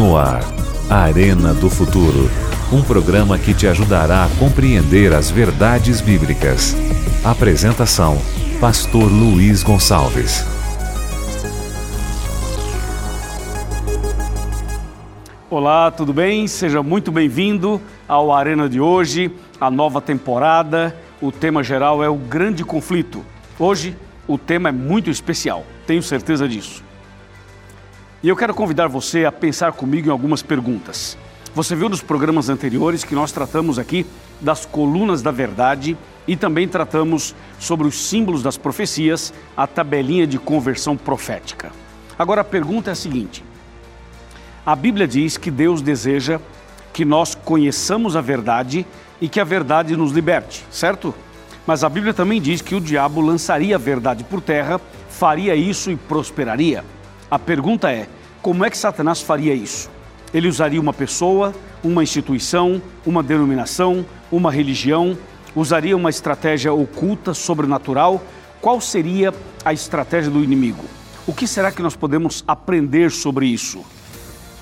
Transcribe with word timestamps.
No 0.00 0.16
ar, 0.16 0.40
Arena 0.88 1.52
do 1.52 1.68
Futuro. 1.68 2.30
Um 2.72 2.82
programa 2.82 3.38
que 3.38 3.52
te 3.52 3.66
ajudará 3.66 4.24
a 4.24 4.28
compreender 4.38 5.12
as 5.12 5.30
verdades 5.30 6.00
bíblicas. 6.00 6.74
Apresentação: 7.22 8.16
Pastor 8.58 9.12
Luiz 9.12 9.62
Gonçalves. 9.62 10.42
Olá, 15.50 15.90
tudo 15.90 16.14
bem? 16.14 16.46
Seja 16.46 16.82
muito 16.82 17.12
bem-vindo 17.12 17.78
ao 18.08 18.32
Arena 18.32 18.70
de 18.70 18.80
hoje, 18.80 19.30
a 19.60 19.70
nova 19.70 20.00
temporada. 20.00 20.96
O 21.20 21.30
tema 21.30 21.62
geral 21.62 22.02
é 22.02 22.08
o 22.08 22.16
grande 22.16 22.64
conflito. 22.64 23.22
Hoje, 23.58 23.94
o 24.26 24.38
tema 24.38 24.70
é 24.70 24.72
muito 24.72 25.10
especial, 25.10 25.62
tenho 25.86 26.02
certeza 26.02 26.48
disso. 26.48 26.89
E 28.22 28.28
eu 28.28 28.36
quero 28.36 28.52
convidar 28.52 28.86
você 28.86 29.24
a 29.24 29.32
pensar 29.32 29.72
comigo 29.72 30.08
em 30.08 30.10
algumas 30.10 30.42
perguntas. 30.42 31.16
Você 31.54 31.74
viu 31.74 31.88
nos 31.88 32.02
programas 32.02 32.50
anteriores 32.50 33.02
que 33.02 33.14
nós 33.14 33.32
tratamos 33.32 33.78
aqui 33.78 34.04
das 34.38 34.66
colunas 34.66 35.22
da 35.22 35.30
verdade 35.30 35.96
e 36.28 36.36
também 36.36 36.68
tratamos 36.68 37.34
sobre 37.58 37.86
os 37.86 37.94
símbolos 37.94 38.42
das 38.42 38.58
profecias, 38.58 39.32
a 39.56 39.66
tabelinha 39.66 40.26
de 40.26 40.38
conversão 40.38 40.98
profética. 40.98 41.72
Agora 42.18 42.42
a 42.42 42.44
pergunta 42.44 42.90
é 42.90 42.92
a 42.92 42.96
seguinte: 42.96 43.42
a 44.66 44.76
Bíblia 44.76 45.08
diz 45.08 45.38
que 45.38 45.50
Deus 45.50 45.80
deseja 45.80 46.38
que 46.92 47.06
nós 47.06 47.34
conheçamos 47.34 48.16
a 48.16 48.20
verdade 48.20 48.86
e 49.18 49.30
que 49.30 49.40
a 49.40 49.44
verdade 49.44 49.96
nos 49.96 50.12
liberte, 50.12 50.62
certo? 50.70 51.14
Mas 51.66 51.82
a 51.82 51.88
Bíblia 51.88 52.12
também 52.12 52.38
diz 52.38 52.60
que 52.60 52.74
o 52.74 52.80
diabo 52.82 53.22
lançaria 53.22 53.76
a 53.76 53.78
verdade 53.78 54.24
por 54.24 54.42
terra, 54.42 54.78
faria 55.08 55.56
isso 55.56 55.90
e 55.90 55.96
prosperaria. 55.96 56.84
A 57.30 57.38
pergunta 57.38 57.92
é: 57.92 58.08
como 58.42 58.64
é 58.64 58.70
que 58.70 58.76
Satanás 58.76 59.22
faria 59.22 59.54
isso? 59.54 59.88
Ele 60.34 60.48
usaria 60.48 60.80
uma 60.80 60.92
pessoa, 60.92 61.54
uma 61.82 62.02
instituição, 62.02 62.82
uma 63.06 63.22
denominação, 63.22 64.04
uma 64.32 64.50
religião, 64.50 65.16
usaria 65.54 65.96
uma 65.96 66.10
estratégia 66.10 66.72
oculta, 66.72 67.32
sobrenatural? 67.32 68.20
Qual 68.60 68.80
seria 68.80 69.32
a 69.64 69.72
estratégia 69.72 70.30
do 70.30 70.42
inimigo? 70.42 70.84
O 71.26 71.32
que 71.32 71.46
será 71.46 71.70
que 71.70 71.82
nós 71.82 71.94
podemos 71.94 72.44
aprender 72.46 73.10
sobre 73.10 73.46
isso? 73.46 73.84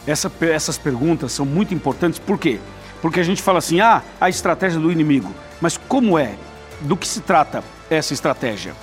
Essa, 0.07 0.31
essas 0.41 0.79
perguntas 0.79 1.33
são 1.33 1.45
muito 1.45 1.75
importantes, 1.75 2.19
por 2.19 2.39
quê? 2.39 2.61
Porque 3.01 3.21
a 3.21 3.23
gente 3.25 3.43
fala 3.43 3.59
assim, 3.59 3.81
ah, 3.81 4.03
a 4.21 4.29
estratégia 4.29 4.81
do 4.81 4.93
inimigo. 4.93 5.33
Mas 5.61 5.77
como 5.77 6.19
é? 6.19 6.35
Do 6.81 6.97
que 6.97 7.07
se 7.07 7.21
trata 7.21 7.63
essa 7.91 8.13
estratégia? 8.13 8.75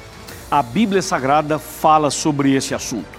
A 0.49 0.61
Bíblia 0.61 1.01
Sagrada 1.01 1.57
fala 1.57 2.09
sobre 2.09 2.53
esse 2.53 2.73
assunto. 2.73 3.14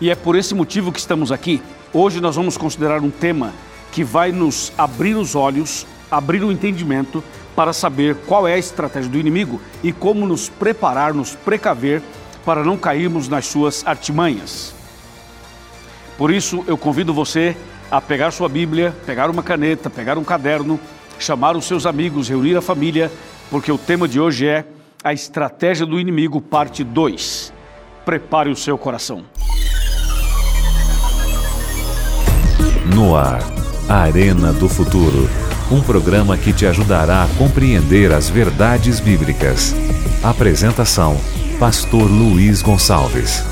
E 0.00 0.08
é 0.08 0.14
por 0.14 0.34
esse 0.34 0.54
motivo 0.54 0.90
que 0.90 0.98
estamos 0.98 1.30
aqui. 1.30 1.60
Hoje 1.92 2.22
nós 2.22 2.34
vamos 2.34 2.56
considerar 2.56 3.02
um 3.02 3.10
tema 3.10 3.52
que 3.92 4.02
vai 4.02 4.32
nos 4.32 4.72
abrir 4.78 5.14
os 5.14 5.34
olhos, 5.34 5.86
abrir 6.10 6.42
o 6.42 6.50
entendimento 6.50 7.22
para 7.54 7.74
saber 7.74 8.16
qual 8.26 8.48
é 8.48 8.54
a 8.54 8.58
estratégia 8.58 9.10
do 9.10 9.18
inimigo 9.18 9.60
e 9.82 9.92
como 9.92 10.26
nos 10.26 10.48
preparar, 10.48 11.12
nos 11.12 11.34
precaver 11.34 12.02
para 12.46 12.64
não 12.64 12.78
cairmos 12.78 13.28
nas 13.28 13.46
suas 13.46 13.86
artimanhas. 13.86 14.74
Por 16.16 16.30
isso, 16.30 16.64
eu 16.66 16.78
convido 16.78 17.12
você 17.12 17.54
a 17.90 18.00
pegar 18.00 18.30
sua 18.30 18.48
Bíblia, 18.48 18.96
pegar 19.04 19.28
uma 19.28 19.42
caneta, 19.42 19.90
pegar 19.90 20.16
um 20.16 20.24
caderno, 20.24 20.80
chamar 21.18 21.56
os 21.56 21.66
seus 21.66 21.84
amigos, 21.84 22.28
reunir 22.28 22.56
a 22.56 22.62
família, 22.62 23.12
porque 23.50 23.70
o 23.70 23.76
tema 23.76 24.08
de 24.08 24.18
hoje 24.18 24.46
é 24.46 24.64
a 25.04 25.12
estratégia 25.12 25.84
do 25.84 26.00
inimigo, 26.00 26.40
parte 26.40 26.82
2. 26.82 27.52
Prepare 28.06 28.48
o 28.48 28.56
seu 28.56 28.78
coração. 28.78 29.24
No 32.94 33.14
ar, 33.14 33.40
Arena 33.88 34.52
do 34.52 34.68
Futuro. 34.68 35.28
Um 35.70 35.80
programa 35.80 36.36
que 36.36 36.52
te 36.52 36.66
ajudará 36.66 37.22
a 37.22 37.28
compreender 37.38 38.12
as 38.12 38.28
verdades 38.28 38.98
bíblicas. 38.98 39.72
Apresentação: 40.24 41.16
Pastor 41.60 42.10
Luiz 42.10 42.62
Gonçalves. 42.62 43.44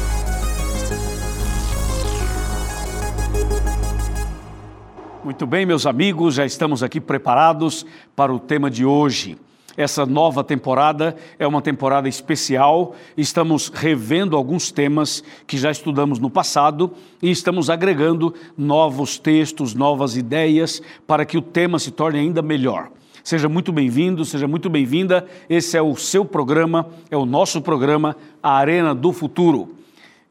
Muito 5.22 5.46
bem, 5.46 5.64
meus 5.64 5.86
amigos, 5.86 6.34
já 6.34 6.44
estamos 6.44 6.82
aqui 6.82 7.00
preparados 7.00 7.86
para 8.16 8.34
o 8.34 8.40
tema 8.40 8.68
de 8.68 8.84
hoje. 8.84 9.38
Essa 9.78 10.04
nova 10.04 10.42
temporada 10.42 11.14
é 11.38 11.46
uma 11.46 11.62
temporada 11.62 12.08
especial. 12.08 12.96
Estamos 13.16 13.68
revendo 13.68 14.36
alguns 14.36 14.72
temas 14.72 15.22
que 15.46 15.56
já 15.56 15.70
estudamos 15.70 16.18
no 16.18 16.28
passado 16.28 16.90
e 17.22 17.30
estamos 17.30 17.70
agregando 17.70 18.34
novos 18.56 19.20
textos, 19.20 19.74
novas 19.74 20.16
ideias 20.16 20.82
para 21.06 21.24
que 21.24 21.38
o 21.38 21.42
tema 21.42 21.78
se 21.78 21.92
torne 21.92 22.18
ainda 22.18 22.42
melhor. 22.42 22.90
Seja 23.22 23.48
muito 23.48 23.70
bem-vindo, 23.70 24.24
seja 24.24 24.48
muito 24.48 24.68
bem-vinda. 24.68 25.24
Esse 25.48 25.76
é 25.76 25.82
o 25.82 25.94
seu 25.94 26.24
programa, 26.24 26.88
é 27.08 27.16
o 27.16 27.24
nosso 27.24 27.62
programa, 27.62 28.16
a 28.42 28.56
Arena 28.56 28.92
do 28.92 29.12
Futuro. 29.12 29.76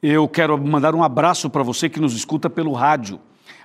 Eu 0.03 0.28
quero 0.28 0.57
mandar 0.57 0.94
um 0.94 1.02
abraço 1.02 1.50
para 1.50 1.63
você 1.63 1.88
que 1.88 2.02
nos 2.02 2.13
escuta 2.13 2.50
pelo 2.50 2.74
rádio. 2.74 3.18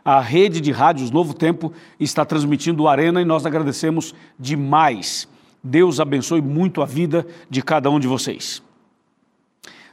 A 0.04 0.21
rede 0.21 0.60
de 0.60 0.71
rádios 0.71 1.10
Novo 1.10 1.34
Tempo 1.34 1.72
está 1.98 2.25
transmitindo 2.25 2.84
o 2.84 2.88
Arena 2.88 3.21
e 3.21 3.25
nós 3.25 3.44
agradecemos 3.44 4.15
demais. 4.38 5.31
Deus 5.62 6.00
abençoe 6.00 6.40
muito 6.40 6.82
a 6.82 6.86
vida 6.86 7.26
de 7.48 7.62
cada 7.62 7.90
um 7.90 8.00
de 8.00 8.08
vocês. 8.08 8.62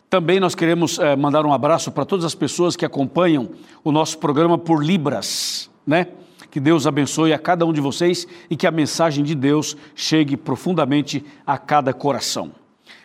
Também 0.09 0.40
nós 0.40 0.56
queremos 0.56 0.97
eh, 0.97 1.16
mandar 1.16 1.46
um 1.46 1.53
abraço 1.53 1.91
para 1.91 2.03
todas 2.03 2.25
as 2.25 2.34
pessoas 2.34 2.75
que 2.75 2.84
acompanham 2.84 3.52
o 3.84 3.91
nosso 3.91 4.18
programa 4.18 4.57
por 4.57 4.84
Libras, 4.84 5.69
né? 5.85 6.07
Que 6.50 6.59
Deus 6.59 6.88
abençoe 6.88 7.31
a 7.31 7.38
cada 7.38 7.63
um 7.63 7.72
de 7.72 7.80
vocês 7.80 8.28
e 8.50 8.56
que 8.56 8.66
a 8.66 8.72
mensagem 8.72 9.24
de 9.24 9.35
Deus 9.35 9.78
chegue 9.94 10.35
profundamente 10.35 11.24
a 11.46 11.59
cada 11.59 11.94
coração. 11.94 12.51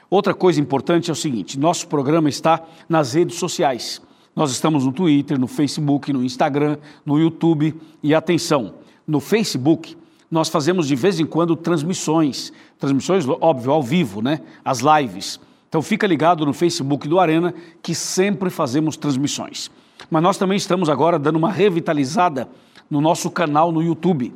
Outra 0.09 0.33
coisa 0.33 0.59
importante 0.59 1.11
é 1.11 1.13
o 1.13 1.17
seguinte: 1.17 1.59
nosso 1.59 1.87
programa 1.89 2.31
está 2.31 2.63
nas 2.89 3.13
redes 3.13 3.39
sociais. 3.39 4.01
Nós 4.35 4.51
estamos 4.51 4.87
no 4.87 4.93
Twitter, 4.93 5.39
no 5.39 5.47
Facebook, 5.47 6.11
no 6.11 6.25
Instagram, 6.25 6.79
no 7.05 7.19
YouTube 7.19 7.75
e 8.03 8.15
atenção, 8.15 8.77
no 9.07 9.21
Facebook 9.21 9.95
nós 10.31 10.49
fazemos 10.49 10.87
de 10.87 10.97
vez 10.97 11.21
em 11.21 11.27
quando 11.27 11.55
transmissões, 11.55 12.53
transmissões, 12.79 13.27
óbvio, 13.29 13.73
ao 13.73 13.83
vivo, 13.83 14.21
né? 14.23 14.41
As 14.65 14.81
lives. 14.81 15.41
Então 15.69 15.83
fica 15.83 16.07
ligado 16.07 16.47
no 16.47 16.53
Facebook 16.53 17.09
do 17.09 17.19
Arena 17.19 17.55
que 17.83 17.95
sempre 17.95 18.51
fazemos 18.51 18.97
transmissões. 18.97 19.71
Mas 20.11 20.23
nós 20.23 20.39
também 20.39 20.57
estamos 20.57 20.89
agora 20.89 21.19
dando 21.19 21.37
uma 21.37 21.51
revitalizada 21.51 22.49
no 22.91 23.01
nosso 23.01 23.31
canal 23.31 23.73
no 23.73 23.83
YouTube. 23.83 24.33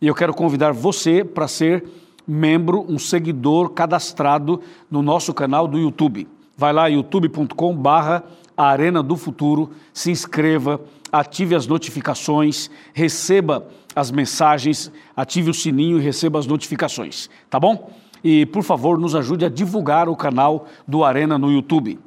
E 0.00 0.06
eu 0.06 0.14
quero 0.14 0.34
convidar 0.34 0.72
você 0.72 1.24
para 1.24 1.48
ser 1.48 1.84
membro, 2.26 2.84
um 2.88 2.98
seguidor 2.98 3.70
cadastrado 3.70 4.60
no 4.90 5.02
nosso 5.02 5.32
canal 5.32 5.66
do 5.66 5.78
YouTube. 5.78 6.28
Vai 6.56 6.72
lá 6.72 6.86
youtube.com 6.86 7.74
barra 7.74 8.24
Arena 8.56 9.02
do 9.02 9.16
Futuro, 9.16 9.70
se 9.92 10.10
inscreva, 10.10 10.80
ative 11.12 11.54
as 11.54 11.66
notificações, 11.66 12.70
receba 12.94 13.68
as 13.94 14.10
mensagens, 14.10 14.90
ative 15.14 15.50
o 15.50 15.54
sininho 15.54 15.98
e 15.98 16.02
receba 16.02 16.38
as 16.38 16.46
notificações, 16.46 17.28
tá 17.50 17.60
bom? 17.60 17.90
E, 18.24 18.46
por 18.46 18.62
favor, 18.62 18.98
nos 18.98 19.14
ajude 19.14 19.44
a 19.44 19.48
divulgar 19.48 20.08
o 20.08 20.16
canal 20.16 20.66
do 20.88 21.04
Arena 21.04 21.36
no 21.36 21.52
YouTube. 21.52 21.98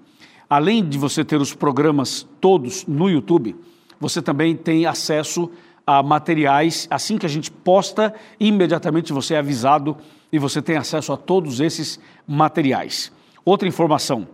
Além 0.49 0.87
de 0.87 0.97
você 0.97 1.23
ter 1.23 1.39
os 1.39 1.53
programas 1.53 2.27
todos 2.39 2.85
no 2.87 3.09
YouTube, 3.09 3.55
você 3.99 4.21
também 4.21 4.55
tem 4.55 4.85
acesso 4.85 5.51
a 5.85 6.01
materiais. 6.01 6.87
Assim 6.89 7.17
que 7.17 7.25
a 7.25 7.29
gente 7.29 7.51
posta, 7.51 8.13
imediatamente 8.39 9.13
você 9.13 9.35
é 9.35 9.39
avisado 9.39 9.97
e 10.31 10.39
você 10.39 10.61
tem 10.61 10.77
acesso 10.77 11.11
a 11.13 11.17
todos 11.17 11.59
esses 11.59 11.99
materiais. 12.27 13.11
Outra 13.43 13.67
informação: 13.67 14.27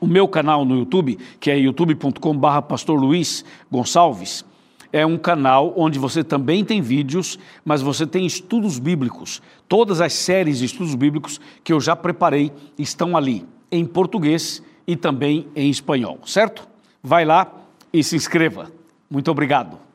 o 0.00 0.06
meu 0.06 0.28
canal 0.28 0.64
no 0.64 0.78
YouTube, 0.78 1.18
que 1.40 1.50
é 1.50 1.58
youtube.com/barra 1.58 2.62
Pastor 2.62 2.98
Luiz 2.98 3.44
Gonçalves, 3.70 4.44
é 4.92 5.04
um 5.04 5.18
canal 5.18 5.74
onde 5.76 5.98
você 5.98 6.24
também 6.24 6.64
tem 6.64 6.80
vídeos, 6.80 7.38
mas 7.64 7.82
você 7.82 8.06
tem 8.06 8.24
estudos 8.24 8.78
bíblicos. 8.78 9.42
Todas 9.68 10.00
as 10.00 10.12
séries 10.12 10.58
de 10.58 10.64
estudos 10.64 10.94
bíblicos 10.94 11.40
que 11.62 11.72
eu 11.72 11.80
já 11.80 11.94
preparei 11.94 12.52
estão 12.78 13.16
ali, 13.16 13.44
em 13.70 13.84
português 13.84 14.62
e 14.86 14.96
também 14.96 15.46
em 15.54 15.68
espanhol, 15.68 16.18
certo? 16.24 16.66
Vai 17.02 17.24
lá 17.24 17.52
e 17.92 18.02
se 18.02 18.16
inscreva. 18.16 18.72
Muito 19.10 19.30
obrigado. 19.30 19.87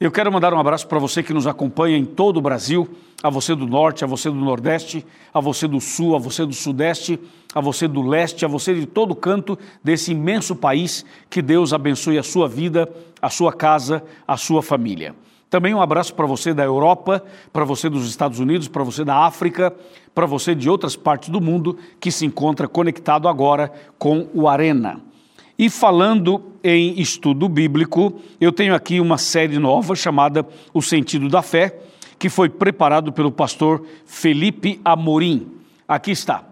Eu 0.00 0.10
quero 0.10 0.32
mandar 0.32 0.54
um 0.54 0.58
abraço 0.58 0.88
para 0.88 0.98
você 0.98 1.22
que 1.22 1.34
nos 1.34 1.46
acompanha 1.46 1.94
em 1.94 2.06
todo 2.06 2.38
o 2.38 2.40
Brasil, 2.40 2.88
a 3.22 3.28
você 3.28 3.54
do 3.54 3.66
Norte, 3.66 4.02
a 4.02 4.06
você 4.06 4.30
do 4.30 4.34
Nordeste, 4.34 5.04
a 5.30 5.38
você 5.40 5.68
do 5.68 5.78
Sul, 5.78 6.16
a 6.16 6.18
você 6.18 6.46
do 6.46 6.54
Sudeste, 6.54 7.20
a 7.54 7.60
você 7.60 7.86
do 7.86 8.00
Leste, 8.00 8.46
a 8.46 8.48
você 8.48 8.74
de 8.74 8.86
todo 8.86 9.14
canto 9.14 9.58
desse 9.84 10.12
imenso 10.12 10.56
país. 10.56 11.04
Que 11.28 11.42
Deus 11.42 11.74
abençoe 11.74 12.16
a 12.16 12.22
sua 12.22 12.48
vida, 12.48 12.90
a 13.20 13.28
sua 13.28 13.52
casa, 13.52 14.02
a 14.26 14.38
sua 14.38 14.62
família. 14.62 15.14
Também 15.50 15.74
um 15.74 15.82
abraço 15.82 16.14
para 16.14 16.24
você 16.24 16.54
da 16.54 16.64
Europa, 16.64 17.22
para 17.52 17.66
você 17.66 17.90
dos 17.90 18.08
Estados 18.08 18.38
Unidos, 18.38 18.68
para 18.68 18.82
você 18.82 19.04
da 19.04 19.26
África, 19.26 19.70
para 20.14 20.24
você 20.24 20.54
de 20.54 20.70
outras 20.70 20.96
partes 20.96 21.28
do 21.28 21.42
mundo 21.42 21.76
que 22.00 22.10
se 22.10 22.24
encontra 22.24 22.66
conectado 22.66 23.28
agora 23.28 23.70
com 23.98 24.26
o 24.32 24.48
Arena. 24.48 25.09
E 25.60 25.68
falando 25.68 26.42
em 26.64 26.98
estudo 26.98 27.46
bíblico, 27.46 28.18
eu 28.40 28.50
tenho 28.50 28.74
aqui 28.74 28.98
uma 28.98 29.18
série 29.18 29.58
nova 29.58 29.94
chamada 29.94 30.48
O 30.72 30.80
Sentido 30.80 31.28
da 31.28 31.42
Fé, 31.42 31.78
que 32.18 32.30
foi 32.30 32.48
preparado 32.48 33.12
pelo 33.12 33.30
pastor 33.30 33.84
Felipe 34.06 34.80
Amorim. 34.82 35.48
Aqui 35.86 36.12
está. 36.12 36.48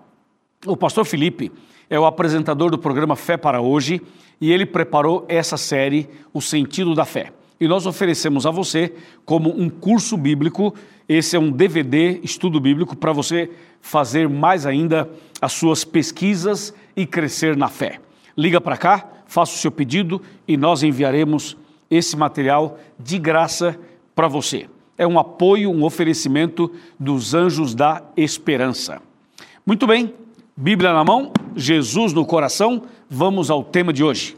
O 0.66 0.76
pastor 0.76 1.06
Felipe 1.06 1.50
é 1.88 1.98
o 1.98 2.04
apresentador 2.04 2.70
do 2.70 2.76
programa 2.76 3.16
Fé 3.16 3.38
para 3.38 3.62
Hoje 3.62 4.02
e 4.38 4.52
ele 4.52 4.66
preparou 4.66 5.24
essa 5.26 5.56
série, 5.56 6.06
O 6.34 6.42
Sentido 6.42 6.94
da 6.94 7.06
Fé. 7.06 7.32
E 7.58 7.66
nós 7.66 7.86
oferecemos 7.86 8.44
a 8.44 8.50
você 8.50 8.92
como 9.24 9.58
um 9.58 9.70
curso 9.70 10.18
bíblico. 10.18 10.74
Esse 11.08 11.34
é 11.34 11.38
um 11.38 11.50
DVD, 11.50 12.20
estudo 12.22 12.60
bíblico, 12.60 12.94
para 12.94 13.14
você 13.14 13.50
fazer 13.80 14.28
mais 14.28 14.66
ainda 14.66 15.08
as 15.40 15.54
suas 15.54 15.82
pesquisas 15.82 16.74
e 16.94 17.06
crescer 17.06 17.56
na 17.56 17.68
fé 17.68 18.00
liga 18.38 18.60
para 18.60 18.76
cá, 18.76 19.04
faça 19.26 19.52
o 19.52 19.58
seu 19.58 19.72
pedido 19.72 20.22
e 20.46 20.56
nós 20.56 20.84
enviaremos 20.84 21.56
esse 21.90 22.16
material 22.16 22.78
de 22.96 23.18
graça 23.18 23.76
para 24.14 24.28
você. 24.28 24.68
É 24.96 25.04
um 25.04 25.18
apoio, 25.18 25.72
um 25.72 25.82
oferecimento 25.82 26.72
dos 26.98 27.34
anjos 27.34 27.74
da 27.74 28.00
esperança. 28.16 29.02
Muito 29.66 29.88
bem, 29.88 30.14
Bíblia 30.56 30.92
na 30.92 31.02
mão, 31.02 31.32
Jesus 31.56 32.12
no 32.12 32.24
coração, 32.24 32.84
vamos 33.10 33.50
ao 33.50 33.64
tema 33.64 33.92
de 33.92 34.04
hoje. 34.04 34.36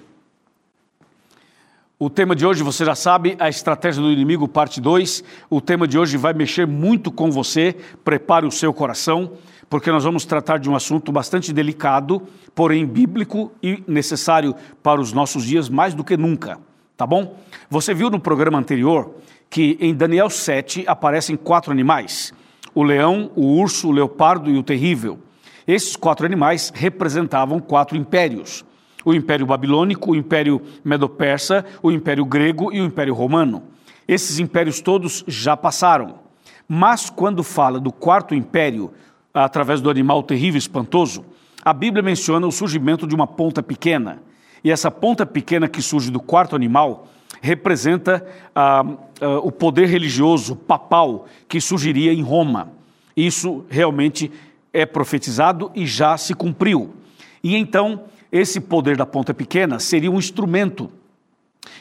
O 1.98 2.08
tema 2.08 2.34
de 2.34 2.46
hoje, 2.46 2.62
você 2.62 2.82
já 2.82 2.94
sabe, 2.94 3.36
a 3.38 3.50
estratégia 3.50 4.02
do 4.02 4.10
inimigo, 4.10 4.48
parte 4.48 4.80
2. 4.80 5.22
O 5.50 5.60
tema 5.60 5.86
de 5.86 5.98
hoje 5.98 6.16
vai 6.16 6.32
mexer 6.32 6.66
muito 6.66 7.12
com 7.12 7.30
você. 7.30 7.76
Prepare 8.02 8.46
o 8.46 8.50
seu 8.50 8.72
coração 8.72 9.32
porque 9.70 9.92
nós 9.92 10.02
vamos 10.02 10.24
tratar 10.24 10.58
de 10.58 10.68
um 10.68 10.74
assunto 10.74 11.12
bastante 11.12 11.52
delicado, 11.52 12.20
porém 12.56 12.84
bíblico 12.84 13.52
e 13.62 13.82
necessário 13.86 14.54
para 14.82 15.00
os 15.00 15.12
nossos 15.12 15.44
dias 15.44 15.68
mais 15.68 15.94
do 15.94 16.02
que 16.02 16.16
nunca, 16.16 16.58
tá 16.96 17.06
bom? 17.06 17.38
Você 17.70 17.94
viu 17.94 18.10
no 18.10 18.18
programa 18.18 18.58
anterior 18.58 19.14
que 19.48 19.78
em 19.80 19.94
Daniel 19.94 20.28
7 20.28 20.84
aparecem 20.88 21.36
quatro 21.36 21.70
animais: 21.70 22.34
o 22.74 22.82
leão, 22.82 23.30
o 23.36 23.60
urso, 23.60 23.88
o 23.88 23.92
leopardo 23.92 24.50
e 24.50 24.58
o 24.58 24.62
terrível. 24.62 25.20
Esses 25.68 25.94
quatro 25.94 26.26
animais 26.26 26.72
representavam 26.74 27.60
quatro 27.60 27.96
impérios: 27.96 28.64
o 29.04 29.14
Império 29.14 29.46
Babilônico, 29.46 30.10
o 30.10 30.16
Império 30.16 30.60
Medo-Persa, 30.84 31.64
o 31.80 31.92
Império 31.92 32.24
Grego 32.24 32.72
e 32.72 32.80
o 32.80 32.84
Império 32.84 33.14
Romano. 33.14 33.62
Esses 34.08 34.40
impérios 34.40 34.80
todos 34.80 35.22
já 35.28 35.56
passaram. 35.56 36.18
Mas 36.66 37.08
quando 37.08 37.44
fala 37.44 37.78
do 37.78 37.92
quarto 37.92 38.34
império, 38.34 38.92
através 39.32 39.80
do 39.80 39.90
animal 39.90 40.22
terrível 40.22 40.56
e 40.56 40.58
espantoso, 40.58 41.24
a 41.64 41.72
Bíblia 41.72 42.02
menciona 42.02 42.46
o 42.46 42.52
surgimento 42.52 43.06
de 43.06 43.14
uma 43.14 43.26
ponta 43.26 43.62
pequena. 43.62 44.22
E 44.62 44.70
essa 44.70 44.90
ponta 44.90 45.24
pequena 45.24 45.68
que 45.68 45.82
surge 45.82 46.10
do 46.10 46.20
quarto 46.20 46.56
animal 46.56 47.08
representa 47.40 48.26
ah, 48.54 48.84
ah, 49.20 49.38
o 49.38 49.50
poder 49.50 49.86
religioso 49.86 50.56
papal 50.56 51.26
que 51.48 51.60
surgiria 51.60 52.12
em 52.12 52.22
Roma. 52.22 52.72
Isso 53.16 53.64
realmente 53.68 54.30
é 54.72 54.86
profetizado 54.86 55.70
e 55.74 55.86
já 55.86 56.16
se 56.16 56.34
cumpriu. 56.34 56.94
E 57.42 57.56
então, 57.56 58.04
esse 58.30 58.60
poder 58.60 58.96
da 58.96 59.06
ponta 59.06 59.34
pequena 59.34 59.78
seria 59.78 60.10
um 60.10 60.18
instrumento 60.18 60.90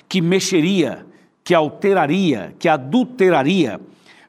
que 0.07 0.21
mexeria, 0.21 1.05
que 1.43 1.53
alteraria, 1.53 2.55
que 2.57 2.67
adulteraria 2.67 3.79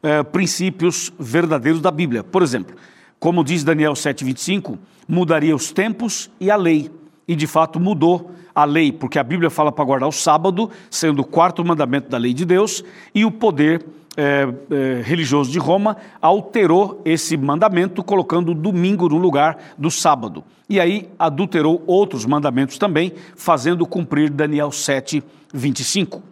eh, 0.02 0.22
princípios 0.22 1.12
verdadeiros 1.18 1.80
da 1.80 1.90
Bíblia. 1.90 2.22
Por 2.22 2.42
exemplo, 2.42 2.76
como 3.20 3.44
diz 3.44 3.62
Daniel 3.62 3.92
7,25, 3.92 4.78
mudaria 5.06 5.54
os 5.54 5.70
tempos 5.70 6.30
e 6.40 6.50
a 6.50 6.56
lei. 6.56 6.90
E 7.28 7.36
de 7.36 7.46
fato 7.46 7.78
mudou 7.78 8.32
a 8.54 8.64
lei, 8.64 8.90
porque 8.90 9.18
a 9.18 9.22
Bíblia 9.22 9.50
fala 9.50 9.70
para 9.70 9.84
guardar 9.84 10.08
o 10.08 10.12
sábado, 10.12 10.70
sendo 10.90 11.20
o 11.20 11.24
quarto 11.24 11.64
mandamento 11.64 12.08
da 12.08 12.16
lei 12.16 12.32
de 12.32 12.44
Deus, 12.46 12.82
e 13.14 13.24
o 13.24 13.30
poder 13.30 13.84
é, 14.16 14.48
é, 14.70 15.02
religioso 15.02 15.52
de 15.52 15.58
Roma 15.58 15.96
alterou 16.20 17.00
esse 17.04 17.36
mandamento, 17.36 18.02
colocando 18.02 18.52
o 18.52 18.54
domingo 18.54 19.08
no 19.08 19.18
lugar 19.18 19.58
do 19.78 19.90
sábado. 19.90 20.42
E 20.68 20.80
aí 20.80 21.08
adulterou 21.18 21.82
outros 21.86 22.24
mandamentos 22.24 22.78
também, 22.78 23.12
fazendo 23.36 23.86
cumprir 23.86 24.30
Daniel 24.30 24.72
7, 24.72 25.22
25. 25.52 26.22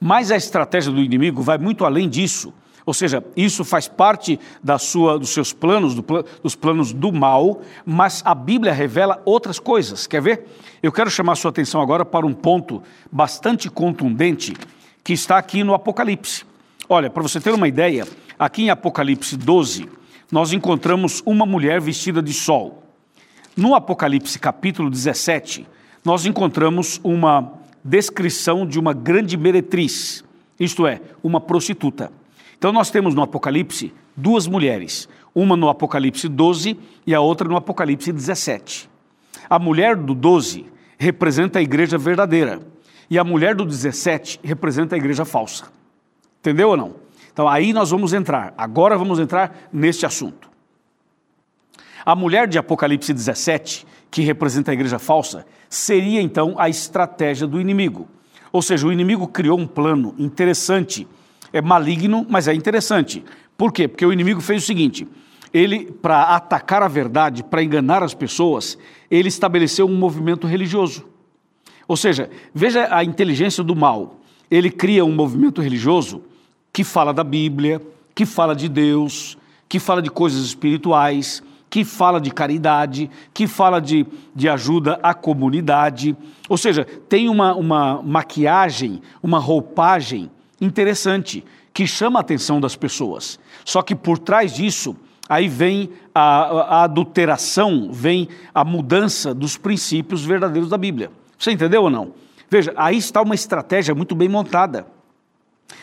Mas 0.00 0.30
a 0.30 0.36
estratégia 0.36 0.92
do 0.92 1.00
inimigo 1.00 1.42
vai 1.42 1.58
muito 1.58 1.84
além 1.84 2.08
disso. 2.08 2.52
Ou 2.84 2.92
seja, 2.92 3.24
isso 3.36 3.64
faz 3.64 3.86
parte 3.86 4.38
da 4.62 4.78
sua, 4.78 5.18
dos 5.18 5.30
seus 5.30 5.52
planos, 5.52 5.94
do, 5.94 6.04
dos 6.42 6.54
planos 6.54 6.92
do 6.92 7.12
mal, 7.12 7.62
mas 7.86 8.22
a 8.24 8.34
Bíblia 8.34 8.72
revela 8.72 9.22
outras 9.24 9.58
coisas. 9.58 10.06
Quer 10.06 10.20
ver? 10.20 10.46
Eu 10.82 10.90
quero 10.90 11.10
chamar 11.10 11.36
sua 11.36 11.50
atenção 11.50 11.80
agora 11.80 12.04
para 12.04 12.26
um 12.26 12.34
ponto 12.34 12.82
bastante 13.10 13.70
contundente 13.70 14.54
que 15.04 15.12
está 15.12 15.38
aqui 15.38 15.62
no 15.62 15.74
Apocalipse. 15.74 16.44
Olha, 16.88 17.08
para 17.08 17.22
você 17.22 17.40
ter 17.40 17.54
uma 17.54 17.68
ideia, 17.68 18.06
aqui 18.38 18.64
em 18.64 18.70
Apocalipse 18.70 19.36
12, 19.36 19.88
nós 20.30 20.52
encontramos 20.52 21.22
uma 21.24 21.46
mulher 21.46 21.80
vestida 21.80 22.20
de 22.20 22.32
sol. 22.32 22.82
No 23.56 23.74
Apocalipse 23.74 24.38
capítulo 24.38 24.90
17, 24.90 25.66
nós 26.04 26.26
encontramos 26.26 27.00
uma 27.04 27.52
descrição 27.84 28.66
de 28.66 28.78
uma 28.78 28.92
grande 28.92 29.36
meretriz, 29.36 30.24
isto 30.58 30.86
é, 30.86 31.00
uma 31.22 31.40
prostituta. 31.40 32.10
Então 32.62 32.70
nós 32.70 32.92
temos 32.92 33.12
no 33.12 33.22
Apocalipse 33.22 33.92
duas 34.16 34.46
mulheres, 34.46 35.08
uma 35.34 35.56
no 35.56 35.68
Apocalipse 35.68 36.28
12 36.28 36.78
e 37.04 37.12
a 37.12 37.20
outra 37.20 37.48
no 37.48 37.56
Apocalipse 37.56 38.12
17. 38.12 38.88
A 39.50 39.58
mulher 39.58 39.96
do 39.96 40.14
12 40.14 40.66
representa 40.96 41.58
a 41.58 41.62
igreja 41.62 41.98
verdadeira 41.98 42.60
e 43.10 43.18
a 43.18 43.24
mulher 43.24 43.56
do 43.56 43.64
17 43.64 44.38
representa 44.44 44.94
a 44.94 44.98
igreja 44.98 45.24
falsa. 45.24 45.64
Entendeu 46.38 46.68
ou 46.68 46.76
não? 46.76 46.94
Então 47.32 47.48
aí 47.48 47.72
nós 47.72 47.90
vamos 47.90 48.12
entrar, 48.12 48.54
agora 48.56 48.96
vamos 48.96 49.18
entrar 49.18 49.68
neste 49.72 50.06
assunto. 50.06 50.48
A 52.06 52.14
mulher 52.14 52.46
de 52.46 52.58
Apocalipse 52.58 53.12
17, 53.12 53.84
que 54.08 54.22
representa 54.22 54.70
a 54.70 54.74
igreja 54.74 55.00
falsa, 55.00 55.44
seria 55.68 56.22
então 56.22 56.54
a 56.56 56.68
estratégia 56.68 57.48
do 57.48 57.60
inimigo. 57.60 58.06
Ou 58.52 58.62
seja, 58.62 58.86
o 58.86 58.92
inimigo 58.92 59.26
criou 59.26 59.58
um 59.58 59.66
plano 59.66 60.14
interessante 60.16 61.08
é 61.52 61.60
maligno, 61.60 62.26
mas 62.28 62.48
é 62.48 62.54
interessante. 62.54 63.24
Por 63.56 63.72
quê? 63.72 63.86
Porque 63.86 64.06
o 64.06 64.12
inimigo 64.12 64.40
fez 64.40 64.62
o 64.62 64.66
seguinte: 64.66 65.06
ele, 65.52 65.84
para 65.84 66.22
atacar 66.34 66.82
a 66.82 66.88
verdade, 66.88 67.44
para 67.44 67.62
enganar 67.62 68.02
as 68.02 68.14
pessoas, 68.14 68.78
ele 69.10 69.28
estabeleceu 69.28 69.86
um 69.86 69.96
movimento 69.96 70.46
religioso. 70.46 71.06
Ou 71.86 71.96
seja, 71.96 72.30
veja 72.54 72.88
a 72.90 73.04
inteligência 73.04 73.62
do 73.62 73.76
mal. 73.76 74.20
Ele 74.50 74.70
cria 74.70 75.04
um 75.04 75.14
movimento 75.14 75.60
religioso 75.60 76.22
que 76.72 76.84
fala 76.84 77.12
da 77.12 77.24
Bíblia, 77.24 77.82
que 78.14 78.24
fala 78.24 78.54
de 78.54 78.68
Deus, 78.68 79.36
que 79.68 79.78
fala 79.78 80.00
de 80.02 80.10
coisas 80.10 80.44
espirituais, 80.44 81.42
que 81.68 81.84
fala 81.84 82.20
de 82.20 82.30
caridade, 82.30 83.10
que 83.32 83.46
fala 83.46 83.80
de, 83.80 84.06
de 84.34 84.48
ajuda 84.48 85.00
à 85.02 85.14
comunidade. 85.14 86.16
Ou 86.48 86.58
seja, 86.58 86.84
tem 86.84 87.28
uma, 87.28 87.54
uma 87.54 88.02
maquiagem, 88.02 89.00
uma 89.22 89.38
roupagem 89.38 90.30
interessante, 90.62 91.44
que 91.74 91.86
chama 91.86 92.20
a 92.20 92.22
atenção 92.22 92.60
das 92.60 92.76
pessoas. 92.76 93.38
Só 93.64 93.82
que 93.82 93.94
por 93.94 94.18
trás 94.18 94.54
disso, 94.54 94.96
aí 95.28 95.48
vem 95.48 95.90
a, 96.14 96.20
a 96.22 96.84
adulteração, 96.84 97.90
vem 97.92 98.28
a 98.54 98.64
mudança 98.64 99.34
dos 99.34 99.56
princípios 99.56 100.24
verdadeiros 100.24 100.70
da 100.70 100.78
Bíblia. 100.78 101.10
Você 101.38 101.50
entendeu 101.50 101.82
ou 101.82 101.90
não? 101.90 102.14
Veja, 102.48 102.72
aí 102.76 102.96
está 102.96 103.20
uma 103.20 103.34
estratégia 103.34 103.94
muito 103.94 104.14
bem 104.14 104.28
montada. 104.28 104.86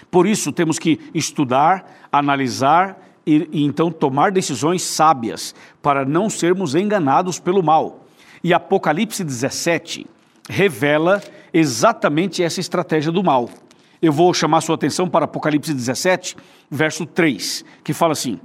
Por 0.10 0.26
isso 0.26 0.52
temos 0.52 0.80
que 0.80 1.00
estudar, 1.14 2.08
analisar 2.12 2.98
e, 3.26 3.50
e, 3.52 3.64
então 3.66 3.92
tomar 3.92 4.32
decisões 4.32 4.82
sábias 4.84 5.54
para 5.82 6.06
não 6.06 6.30
sermos 6.30 6.76
enganados 6.76 7.40
pelo 7.40 7.62
mal. 7.62 8.06
E 8.44 8.54
Apocalipse 8.54 9.24
17 9.24 10.08
revela 10.48 11.22
exatamente 11.54 12.42
essa 12.42 12.60
estratégia 12.60 13.12
do 13.12 13.24
mal. 13.24 13.50
Eu 14.01 14.13
vou 14.13 14.34
chamar 14.34 14.62
sua 14.62 14.75
atenção 14.75 15.10
para 15.10 15.25
Apocalipse 15.25 15.74
17, 15.74 16.38
verso 16.72 17.06
3, 17.06 17.65
que 17.84 17.94
fala 17.94 18.13
assim: 18.13 18.39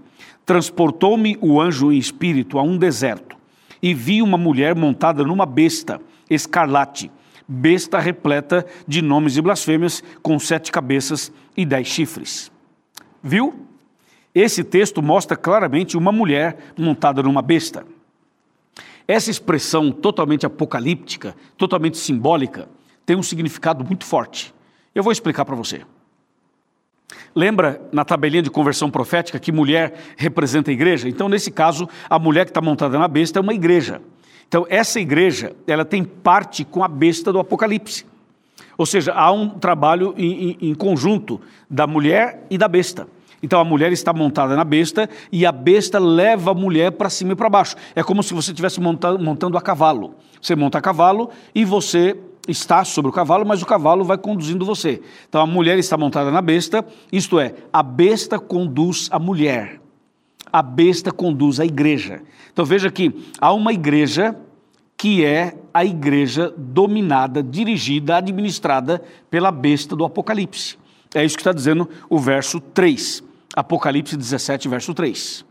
Transportou-me 0.44 1.38
o 1.40 1.60
anjo 1.60 1.92
em 1.92 1.98
espírito 1.98 2.58
a 2.58 2.62
um 2.62 2.76
deserto, 2.76 3.36
e 3.80 3.94
vi 3.94 4.20
uma 4.20 4.36
mulher 4.36 4.74
montada 4.74 5.22
numa 5.22 5.46
besta 5.46 6.00
escarlate, 6.28 7.10
besta 7.46 8.00
repleta 8.00 8.66
de 8.88 9.00
nomes 9.00 9.36
e 9.36 9.42
blasfêmias, 9.42 10.02
com 10.22 10.38
sete 10.40 10.72
cabeças 10.72 11.32
e 11.56 11.64
dez 11.64 11.86
chifres. 11.86 12.50
Viu? 13.22 13.66
Esse 14.34 14.64
texto 14.64 15.00
mostra 15.00 15.36
claramente 15.36 15.96
uma 15.96 16.10
mulher 16.10 16.58
montada 16.76 17.22
numa 17.22 17.40
besta. 17.40 17.86
Essa 19.06 19.30
expressão 19.30 19.92
totalmente 19.92 20.44
apocalíptica, 20.44 21.36
totalmente 21.56 21.96
simbólica, 21.96 22.68
tem 23.06 23.14
um 23.16 23.22
significado 23.22 23.84
muito 23.84 24.04
forte. 24.04 24.52
Eu 24.94 25.02
vou 25.02 25.12
explicar 25.12 25.44
para 25.44 25.56
você. 25.56 25.82
Lembra 27.34 27.80
na 27.92 28.04
tabelinha 28.04 28.42
de 28.42 28.50
conversão 28.50 28.90
profética 28.90 29.40
que 29.40 29.50
mulher 29.50 29.94
representa 30.16 30.70
a 30.70 30.74
igreja? 30.74 31.08
Então, 31.08 31.28
nesse 31.28 31.50
caso, 31.50 31.88
a 32.08 32.18
mulher 32.18 32.44
que 32.44 32.50
está 32.50 32.60
montada 32.60 32.98
na 32.98 33.08
besta 33.08 33.38
é 33.38 33.42
uma 33.42 33.52
igreja. 33.52 34.00
Então, 34.46 34.64
essa 34.68 35.00
igreja, 35.00 35.54
ela 35.66 35.84
tem 35.84 36.04
parte 36.04 36.64
com 36.64 36.84
a 36.84 36.88
besta 36.88 37.32
do 37.32 37.40
Apocalipse. 37.40 38.06
Ou 38.78 38.86
seja, 38.86 39.12
há 39.12 39.32
um 39.32 39.48
trabalho 39.48 40.14
em, 40.16 40.50
em, 40.50 40.70
em 40.70 40.74
conjunto 40.74 41.40
da 41.68 41.86
mulher 41.86 42.46
e 42.48 42.56
da 42.56 42.68
besta. 42.68 43.08
Então 43.42 43.60
a 43.60 43.64
mulher 43.64 43.92
está 43.92 44.10
montada 44.10 44.56
na 44.56 44.64
besta 44.64 45.08
e 45.30 45.44
a 45.44 45.52
besta 45.52 45.98
leva 45.98 46.52
a 46.52 46.54
mulher 46.54 46.92
para 46.92 47.10
cima 47.10 47.32
e 47.32 47.36
para 47.36 47.50
baixo. 47.50 47.76
É 47.94 48.02
como 48.02 48.22
se 48.22 48.32
você 48.32 48.52
estivesse 48.52 48.80
montando, 48.80 49.22
montando 49.22 49.58
a 49.58 49.60
cavalo. 49.60 50.14
Você 50.40 50.56
monta 50.56 50.78
a 50.78 50.80
cavalo 50.80 51.28
e 51.54 51.62
você 51.62 52.16
está 52.48 52.84
sobre 52.84 53.10
o 53.10 53.12
cavalo, 53.12 53.44
mas 53.46 53.62
o 53.62 53.66
cavalo 53.66 54.04
vai 54.04 54.18
conduzindo 54.18 54.64
você. 54.64 55.00
Então 55.28 55.40
a 55.40 55.46
mulher 55.46 55.78
está 55.78 55.96
montada 55.96 56.30
na 56.30 56.42
besta, 56.42 56.84
isto 57.10 57.38
é, 57.38 57.54
a 57.72 57.82
besta 57.82 58.38
conduz 58.38 59.08
a 59.10 59.18
mulher. 59.18 59.80
A 60.52 60.62
besta 60.62 61.10
conduz 61.10 61.58
a 61.58 61.64
igreja. 61.64 62.22
Então 62.52 62.64
veja 62.64 62.90
que 62.90 63.12
há 63.40 63.52
uma 63.52 63.72
igreja 63.72 64.36
que 64.96 65.24
é 65.24 65.56
a 65.72 65.84
igreja 65.84 66.54
dominada, 66.56 67.42
dirigida, 67.42 68.16
administrada 68.16 69.02
pela 69.28 69.50
besta 69.50 69.96
do 69.96 70.04
Apocalipse. 70.04 70.78
É 71.14 71.24
isso 71.24 71.36
que 71.36 71.42
está 71.42 71.52
dizendo 71.52 71.88
o 72.08 72.18
verso 72.18 72.60
3. 72.60 73.22
Apocalipse 73.54 74.16
17, 74.16 74.68
verso 74.68 74.94
3. 74.94 75.44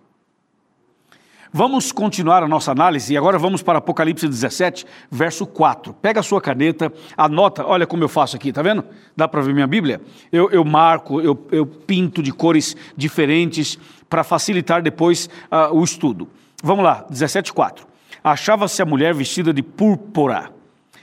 Vamos 1.56 1.92
continuar 1.92 2.42
a 2.42 2.48
nossa 2.48 2.72
análise 2.72 3.14
e 3.14 3.18
agora 3.18 3.38
vamos 3.38 3.62
para 3.62 3.78
Apocalipse 3.78 4.28
17, 4.28 4.88
verso 5.12 5.46
4. 5.46 5.94
Pega 5.94 6.20
a 6.20 6.24
sua 6.24 6.42
caneta, 6.42 6.92
anota, 7.16 7.64
olha 7.64 7.86
como 7.86 8.04
eu 8.04 8.10
faço 8.10 8.36
aqui, 8.36 8.52
tá 8.52 8.64
vendo? 8.64 8.84
Dá 9.16 9.28
para 9.28 9.40
ver 9.42 9.54
minha 9.54 9.68
Bíblia? 9.68 10.02
Eu, 10.32 10.50
eu 10.50 10.66
marco, 10.66 11.22
eu, 11.22 11.48
eu, 11.52 11.64
pinto 11.64 12.24
de 12.24 12.32
cores 12.32 12.76
diferentes 12.98 13.78
para 14.10 14.24
facilitar 14.24 14.82
depois 14.82 15.30
uh, 15.52 15.72
o 15.78 15.84
estudo. 15.84 16.28
Vamos 16.64 16.84
lá, 16.84 17.06
17, 17.08 17.54
4. 17.54 17.86
Achava-se 18.24 18.82
a 18.82 18.86
mulher 18.86 19.14
vestida 19.14 19.54
de 19.54 19.62
púrpura 19.62 20.50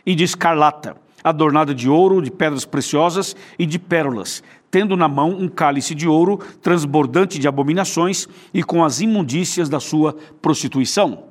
e 0.04 0.16
de 0.16 0.24
escarlata, 0.24 0.96
adornada 1.22 1.72
de 1.72 1.88
ouro, 1.88 2.20
de 2.20 2.30
pedras 2.32 2.64
preciosas 2.64 3.36
e 3.56 3.64
de 3.64 3.78
pérolas 3.78 4.42
tendo 4.70 4.96
na 4.96 5.08
mão 5.08 5.30
um 5.30 5.48
cálice 5.48 5.94
de 5.94 6.06
ouro 6.06 6.38
transbordante 6.62 7.38
de 7.38 7.48
abominações 7.48 8.28
e 8.54 8.62
com 8.62 8.84
as 8.84 9.00
imundícias 9.00 9.68
da 9.68 9.80
sua 9.80 10.16
prostituição. 10.40 11.24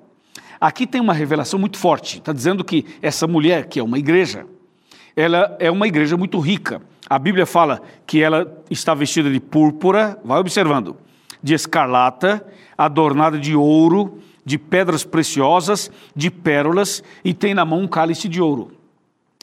Aqui 0.60 0.86
tem 0.86 1.00
uma 1.00 1.14
revelação 1.14 1.58
muito 1.58 1.78
forte. 1.78 2.18
Está 2.18 2.34
dizendo 2.34 2.64
que 2.64 2.86
essa 3.02 3.26
mulher, 3.26 3.68
que 3.68 3.80
é 3.80 3.84
uma 3.84 3.98
igreja, 3.98 4.46
ela 5.16 5.56
é 5.60 5.72
uma 5.72 5.88
igreja 5.88 6.18
muito 6.18 6.38
rica. 6.40 6.82
A 7.10 7.18
Bíblia 7.18 7.46
fala 7.46 7.82
que 8.06 8.22
ela 8.22 8.62
está 8.70 8.94
vestida 8.94 9.32
de 9.32 9.40
púrpura, 9.40 10.20
vai 10.24 10.38
observando, 10.38 10.98
de 11.42 11.54
escarlata, 11.54 12.46
adornada 12.78 13.40
de 13.40 13.56
ouro, 13.56 14.20
de 14.46 14.58
pedras 14.58 15.06
preciosas, 15.06 15.90
de 16.14 16.30
pérolas, 16.30 17.02
e 17.24 17.34
tem 17.34 17.54
na 17.54 17.64
mão 17.64 17.82
um 17.82 17.88
cálice 17.88 18.28
de 18.28 18.42
ouro. 18.42 18.72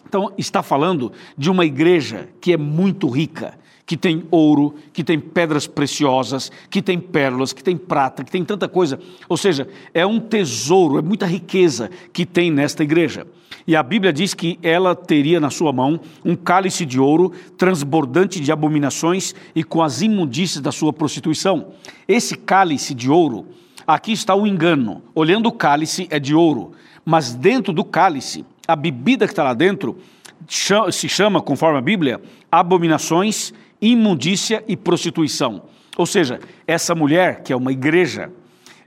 Então, 0.06 0.32
está 0.36 0.62
falando 0.62 1.12
de 1.36 1.50
uma 1.50 1.64
igreja 1.64 2.28
que 2.40 2.52
é 2.52 2.56
muito 2.56 3.08
rica 3.08 3.58
que 3.86 3.96
tem 3.96 4.24
ouro, 4.32 4.74
que 4.92 5.04
tem 5.04 5.20
pedras 5.20 5.68
preciosas, 5.68 6.50
que 6.68 6.82
tem 6.82 6.98
pérolas, 6.98 7.52
que 7.52 7.62
tem 7.62 7.76
prata, 7.76 8.24
que 8.24 8.32
tem 8.32 8.44
tanta 8.44 8.68
coisa. 8.68 8.98
Ou 9.28 9.36
seja, 9.36 9.68
é 9.94 10.04
um 10.04 10.18
tesouro, 10.18 10.98
é 10.98 11.02
muita 11.02 11.24
riqueza 11.24 11.88
que 12.12 12.26
tem 12.26 12.50
nesta 12.50 12.82
igreja. 12.82 13.26
E 13.64 13.76
a 13.76 13.82
Bíblia 13.82 14.12
diz 14.12 14.34
que 14.34 14.58
ela 14.60 14.94
teria 14.94 15.38
na 15.38 15.50
sua 15.50 15.72
mão 15.72 16.00
um 16.24 16.34
cálice 16.34 16.84
de 16.84 16.98
ouro 16.98 17.32
transbordante 17.56 18.40
de 18.40 18.50
abominações 18.50 19.34
e 19.54 19.62
com 19.62 19.80
as 19.82 20.02
imundícias 20.02 20.60
da 20.60 20.72
sua 20.72 20.92
prostituição. 20.92 21.68
Esse 22.08 22.36
cálice 22.36 22.92
de 22.92 23.08
ouro, 23.08 23.46
aqui 23.86 24.10
está 24.12 24.34
o 24.34 24.46
engano. 24.46 25.02
Olhando 25.14 25.46
o 25.46 25.52
cálice 25.52 26.08
é 26.10 26.18
de 26.18 26.34
ouro, 26.34 26.72
mas 27.04 27.34
dentro 27.34 27.72
do 27.72 27.84
cálice, 27.84 28.44
a 28.66 28.74
bebida 28.74 29.26
que 29.26 29.32
está 29.32 29.44
lá 29.44 29.54
dentro 29.54 29.96
se 30.48 31.08
chama, 31.08 31.40
conforme 31.40 31.78
a 31.78 31.82
Bíblia, 31.82 32.20
abominações 32.50 33.52
imundícia 33.80 34.64
e 34.66 34.76
prostituição. 34.76 35.62
Ou 35.96 36.06
seja, 36.06 36.40
essa 36.66 36.94
mulher, 36.94 37.42
que 37.42 37.52
é 37.52 37.56
uma 37.56 37.72
igreja, 37.72 38.30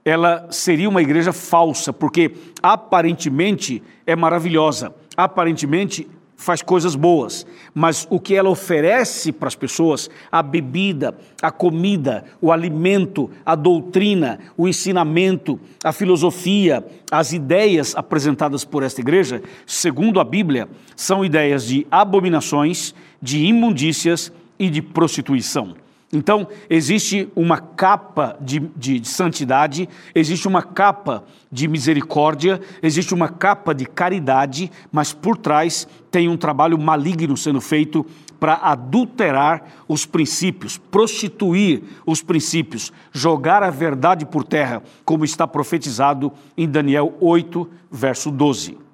ela 0.05 0.47
seria 0.51 0.89
uma 0.89 1.01
igreja 1.01 1.33
falsa, 1.33 1.91
porque 1.91 2.31
aparentemente 2.61 3.81
é 4.05 4.15
maravilhosa, 4.15 4.93
aparentemente 5.15 6.07
faz 6.39 6.61
coisas 6.61 6.95
boas, 6.95 7.45
mas 7.73 8.07
o 8.09 8.17
que 8.17 8.33
ela 8.33 8.49
oferece 8.49 9.29
para 9.29 9.49
as 9.49 9.55
pessoas, 9.55 10.09
a 10.31 10.41
bebida, 10.41 11.13
a 11.41 11.51
comida, 11.51 12.23
o 12.39 12.49
alimento, 12.49 13.29
a 13.45 13.55
doutrina, 13.55 14.39
o 14.55 14.65
ensinamento, 14.65 15.59
a 15.83 15.91
filosofia, 15.91 16.85
as 17.11 17.33
ideias 17.33 17.93
apresentadas 17.93 18.63
por 18.63 18.83
esta 18.83 19.01
igreja, 19.01 19.43
segundo 19.65 20.17
a 20.17 20.23
Bíblia, 20.23 20.69
são 20.95 21.25
ideias 21.25 21.67
de 21.67 21.85
abominações, 21.91 22.95
de 23.21 23.45
imundícias 23.45 24.31
e 24.59 24.69
de 24.69 24.81
prostituição. 24.81 25.75
Então, 26.11 26.47
existe 26.67 27.31
uma 27.35 27.59
capa 27.59 28.35
de, 28.41 28.59
de, 28.75 28.99
de, 28.99 29.07
santidade, 29.07 29.87
existe 30.15 30.47
uma 30.47 30.63
capa 30.63 31.23
de 31.51 31.67
misericórdia, 31.67 32.59
existe 32.81 33.13
uma 33.13 33.29
capa 33.29 33.75
de 33.75 33.85
caridade, 33.85 34.71
mas 34.91 35.13
por 35.13 35.37
trás 35.37 35.87
tem 36.09 36.27
um 36.27 36.35
trabalho 36.35 36.79
maligno 36.79 37.37
sendo 37.37 37.61
feito 37.61 38.03
para 38.39 38.55
adulterar 38.55 39.83
os 39.87 40.03
princípios, 40.05 40.77
prostituir 40.77 41.83
os 42.05 42.23
princípios, 42.23 42.91
jogar 43.11 43.61
a 43.61 43.69
verdade 43.69 44.25
por 44.25 44.43
terra, 44.43 44.81
como 45.05 45.23
está 45.23 45.45
profetizado 45.47 46.31
em 46.57 46.67
Daniel 46.67 47.15
8, 47.19 47.69
verso 47.91 48.31
12. 48.31 48.88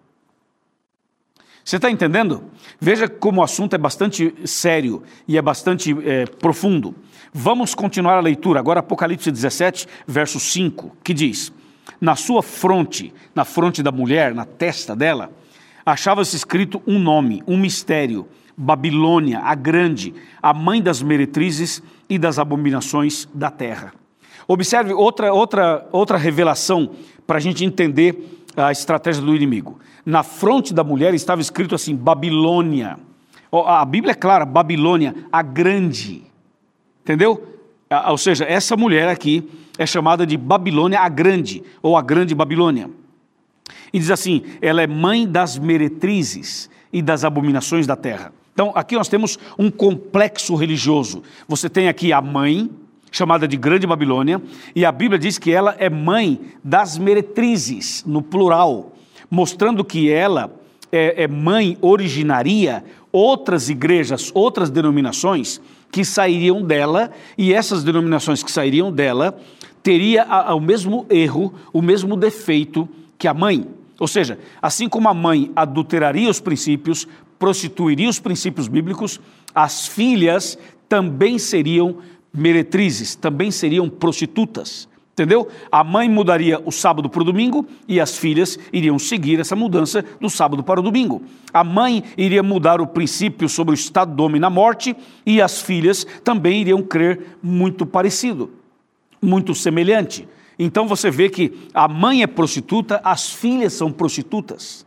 Você 1.66 1.78
está 1.78 1.90
entendendo? 1.90 2.44
Veja 2.80 3.10
como 3.10 3.42
o 3.42 3.44
assunto 3.44 3.74
é 3.74 3.78
bastante 3.80 4.32
sério 4.46 5.02
e 5.28 5.36
é 5.36 5.42
bastante 5.42 5.98
é, 6.08 6.28
profundo. 6.28 6.94
Vamos 7.34 7.74
continuar 7.74 8.18
a 8.18 8.22
leitura. 8.22 8.60
Agora, 8.60 8.82
Apocalipse 8.82 9.32
17, 9.32 9.88
verso 10.06 10.40
5, 10.40 10.96
que 11.04 11.12
diz: 11.12 11.52
Na 12.00 12.16
sua 12.16 12.44
fronte, 12.44 13.12
na 13.34 13.44
fronte 13.44 13.82
da 13.82 13.92
mulher, 13.92 14.36
na 14.36 14.46
testa 14.46 14.96
dela, 14.96 15.32
achava-se 15.84 16.36
escrito 16.36 16.84
um 16.86 17.00
nome, 17.00 17.42
um 17.48 17.58
mistério: 17.58 18.28
Babilônia, 18.56 19.40
a 19.40 19.56
grande, 19.56 20.14
a 20.44 20.54
mãe 20.54 20.80
das 20.80 21.02
meretrizes 21.02 21.82
e 22.08 22.20
das 22.20 22.38
abominações 22.38 23.28
da 23.34 23.50
terra. 23.50 23.92
Observe 24.48 24.94
outra, 24.94 25.34
outra, 25.34 25.88
outra 25.92 26.16
revelação 26.16 26.92
para 27.26 27.38
a 27.38 27.42
gente 27.42 27.66
entender 27.66 28.35
a 28.56 28.72
estratégia 28.72 29.22
do 29.22 29.36
inimigo. 29.36 29.80
Na 30.06 30.24
fronte 30.24 30.74
da 30.74 30.84
mulher 30.84 31.14
estava 31.14 31.42
escrito 31.42 31.76
assim: 31.76 31.96
Babilônia. 31.96 32.98
A 33.52 33.86
Bíblia 33.86 34.12
é 34.12 34.16
clara: 34.16 34.46
Babilônia, 34.46 35.16
a 35.32 35.42
grande. 35.42 36.24
Entendeu? 37.02 37.56
Ou 38.10 38.18
seja, 38.18 38.46
essa 38.46 38.76
mulher 38.76 39.08
aqui 39.08 39.48
é 39.78 39.86
chamada 39.86 40.26
de 40.26 40.38
Babilônia 40.38 41.00
a 41.00 41.10
Grande, 41.10 41.64
ou 41.82 41.96
a 41.96 42.02
Grande 42.02 42.34
Babilônia. 42.34 42.90
E 43.94 44.00
diz 44.00 44.12
assim: 44.12 44.44
ela 44.62 44.82
é 44.82 44.88
mãe 44.88 45.28
das 45.28 45.58
meretrizes 45.58 46.70
e 46.92 47.02
das 47.02 47.24
abominações 47.24 47.86
da 47.86 47.96
terra. 47.96 48.34
Então, 48.54 48.72
aqui 48.74 48.96
nós 48.96 49.10
temos 49.10 49.38
um 49.60 49.70
complexo 49.70 50.56
religioso. 50.56 51.22
Você 51.48 51.70
tem 51.70 51.90
aqui 51.90 52.14
a 52.14 52.22
mãe, 52.22 52.70
chamada 53.12 53.48
de 53.48 53.56
Grande 53.56 53.88
Babilônia, 53.88 54.42
e 54.76 54.86
a 54.86 54.92
Bíblia 54.92 55.18
diz 55.18 55.38
que 55.38 55.52
ela 55.52 55.76
é 55.80 55.90
mãe 55.90 56.40
das 56.64 56.98
meretrizes, 56.98 58.04
no 58.06 58.22
plural, 58.22 58.94
mostrando 59.30 59.84
que 59.84 60.12
ela 60.12 60.52
é, 60.92 61.24
é 61.24 61.28
mãe 61.28 61.78
originaria 61.82 62.84
outras 63.12 63.70
igrejas, 63.70 64.32
outras 64.34 64.70
denominações 64.70 65.62
que 65.92 66.04
sairiam 66.04 66.62
dela, 66.62 67.12
e 67.38 67.54
essas 67.54 67.84
denominações 67.84 68.44
que 68.44 68.52
sairiam 68.52 68.92
dela 68.92 69.40
teria 69.82 70.26
o 70.54 70.60
mesmo 70.60 71.06
erro, 71.10 71.54
o 71.72 71.82
mesmo 71.82 72.18
defeito 72.18 72.90
que 73.18 73.28
a 73.28 73.34
mãe. 73.34 73.66
Ou 74.00 74.08
seja, 74.08 74.38
assim 74.62 74.90
como 74.90 75.08
a 75.08 75.14
mãe 75.14 75.52
adulteraria 75.56 76.30
os 76.30 76.42
princípios, 76.42 77.08
prostituiria 77.40 78.10
os 78.10 78.20
princípios 78.20 78.68
bíblicos, 78.68 79.22
as 79.54 79.88
filhas 79.88 80.58
também 80.90 81.40
seriam 81.40 81.98
meretrizes, 82.36 83.16
também 83.16 83.52
seriam 83.52 83.90
prostitutas. 83.90 84.88
Entendeu? 85.16 85.48
A 85.72 85.82
mãe 85.82 86.10
mudaria 86.10 86.62
o 86.66 86.74
sábado 86.74 87.10
para 87.10 87.22
o 87.22 87.24
domingo 87.24 87.66
e 87.88 88.02
as 88.02 88.18
filhas 88.18 88.60
iriam 88.74 89.00
seguir 89.00 89.40
essa 89.40 89.56
mudança 89.56 90.04
do 90.20 90.30
sábado 90.30 90.62
para 90.62 90.82
o 90.82 90.84
domingo. 90.84 91.24
A 91.54 91.64
mãe 91.64 92.04
iria 92.18 92.44
mudar 92.44 92.82
o 92.82 92.88
princípio 92.88 93.48
sobre 93.48 93.74
o 93.74 93.76
estado 93.76 94.14
do 94.14 94.22
homem 94.22 94.42
na 94.42 94.50
morte 94.50 94.94
e 95.26 95.42
as 95.42 95.62
filhas 95.62 96.06
também 96.22 96.60
iriam 96.60 96.84
crer 96.84 97.38
muito 97.42 97.86
parecido, 97.86 98.52
muito 99.22 99.56
semelhante. 99.56 100.28
Então 100.60 100.86
você 100.86 101.10
vê 101.10 101.30
que 101.30 101.54
a 101.74 101.88
mãe 101.88 102.22
é 102.22 102.28
prostituta, 102.28 103.00
as 103.02 103.32
filhas 103.32 103.72
são 103.72 103.94
prostitutas. 103.94 104.86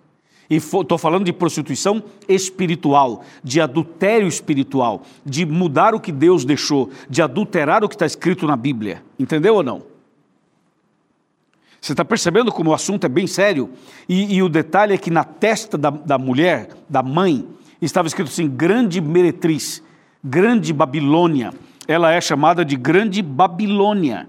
E 0.51 0.57
estou 0.57 0.97
falando 0.97 1.25
de 1.25 1.33
prostituição 1.33 2.03
espiritual, 2.27 3.23
de 3.45 3.61
adultério 3.61 4.27
espiritual, 4.27 5.03
de 5.25 5.45
mudar 5.45 5.95
o 5.95 6.01
que 6.01 6.11
Deus 6.11 6.45
deixou, 6.45 6.91
de 7.09 7.21
adulterar 7.21 7.85
o 7.85 7.89
que 7.89 7.95
está 7.95 8.07
escrito 8.07 8.47
na 8.47 8.57
Bíblia. 8.57 9.03
Entendeu 9.19 9.57
ou 9.57 9.63
não? 9.63 9.83
Você 11.81 11.93
está 11.93 12.05
percebendo 12.05 12.51
como 12.51 12.71
o 12.71 12.75
assunto 12.75 13.05
é 13.05 13.09
bem 13.09 13.27
sério? 13.27 13.71
E, 14.09 14.37
e 14.37 14.43
o 14.43 14.49
detalhe 14.49 14.95
é 14.95 14.99
que 14.99 15.11
na 15.11 15.23
testa 15.23 15.77
da, 15.79 15.91
da 15.91 16.19
mulher, 16.19 16.71
da 16.89 17.03
mãe, 17.03 17.47
estava 17.81 18.09
escrito 18.09 18.29
assim: 18.29 18.49
grande 18.49 19.01
meretriz, 19.01 19.83
grande 20.23 20.73
Babilônia. 20.73 21.53
Ela 21.87 22.13
é 22.13 22.21
chamada 22.21 22.65
de 22.65 22.77
grande 22.77 23.23
Babilônia. 23.23 24.29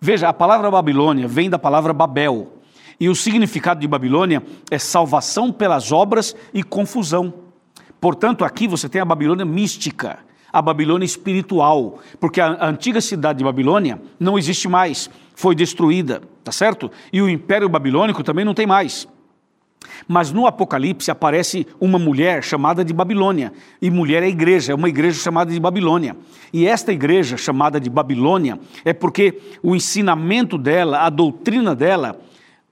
Veja, 0.00 0.28
a 0.28 0.32
palavra 0.32 0.70
Babilônia 0.70 1.28
vem 1.28 1.50
da 1.50 1.58
palavra 1.58 1.92
Babel. 1.92 2.55
E 2.98 3.08
o 3.08 3.14
significado 3.14 3.80
de 3.80 3.86
Babilônia 3.86 4.42
é 4.70 4.78
salvação 4.78 5.52
pelas 5.52 5.92
obras 5.92 6.34
e 6.52 6.62
confusão. 6.62 7.32
Portanto, 8.00 8.44
aqui 8.44 8.66
você 8.66 8.88
tem 8.88 9.00
a 9.00 9.04
Babilônia 9.04 9.44
mística, 9.44 10.18
a 10.52 10.62
Babilônia 10.62 11.04
espiritual, 11.04 11.98
porque 12.18 12.40
a 12.40 12.66
antiga 12.66 13.00
cidade 13.00 13.38
de 13.38 13.44
Babilônia 13.44 14.00
não 14.18 14.38
existe 14.38 14.68
mais, 14.68 15.10
foi 15.34 15.54
destruída, 15.54 16.22
tá 16.42 16.52
certo? 16.52 16.90
E 17.12 17.20
o 17.20 17.28
Império 17.28 17.68
Babilônico 17.68 18.22
também 18.22 18.44
não 18.44 18.54
tem 18.54 18.66
mais. 18.66 19.06
Mas 20.08 20.32
no 20.32 20.46
Apocalipse 20.46 21.10
aparece 21.10 21.66
uma 21.80 21.98
mulher 21.98 22.42
chamada 22.42 22.84
de 22.84 22.92
Babilônia, 22.92 23.52
e 23.80 23.90
mulher 23.90 24.22
é 24.22 24.28
igreja, 24.28 24.72
é 24.72 24.74
uma 24.74 24.88
igreja 24.88 25.20
chamada 25.20 25.52
de 25.52 25.60
Babilônia. 25.60 26.16
E 26.52 26.66
esta 26.66 26.92
igreja 26.92 27.36
chamada 27.36 27.78
de 27.78 27.90
Babilônia 27.90 28.58
é 28.84 28.92
porque 28.92 29.40
o 29.62 29.76
ensinamento 29.76 30.56
dela, 30.56 31.00
a 31.00 31.10
doutrina 31.10 31.74
dela, 31.74 32.18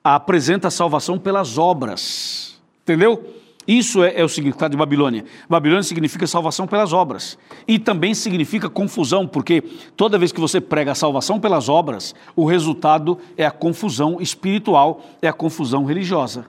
apresenta 0.04 0.68
a 0.68 0.70
salvação 0.70 1.18
pelas 1.18 1.56
obras. 1.56 2.60
Entendeu? 2.82 3.34
Isso 3.66 4.04
é, 4.04 4.20
é, 4.20 4.22
o 4.22 4.28
significado 4.28 4.72
de 4.72 4.76
Babilônia. 4.76 5.24
Babilônia 5.48 5.82
significa 5.82 6.26
salvação 6.26 6.66
pelas 6.66 6.92
obras. 6.92 7.38
E 7.66 7.78
também 7.78 8.14
significa 8.14 8.68
confusão, 8.68 9.26
porque 9.26 9.62
toda 9.96 10.18
vez 10.18 10.30
que 10.30 10.40
você 10.40 10.60
prega 10.60 10.92
a 10.92 10.94
salvação 10.94 11.40
pelas 11.40 11.70
obras, 11.70 12.14
o 12.36 12.44
resultado 12.44 13.18
é 13.38 13.46
a 13.46 13.50
confusão 13.50 14.20
espiritual, 14.20 15.02
é 15.22 15.28
a 15.28 15.32
confusão 15.32 15.84
religiosa. 15.86 16.44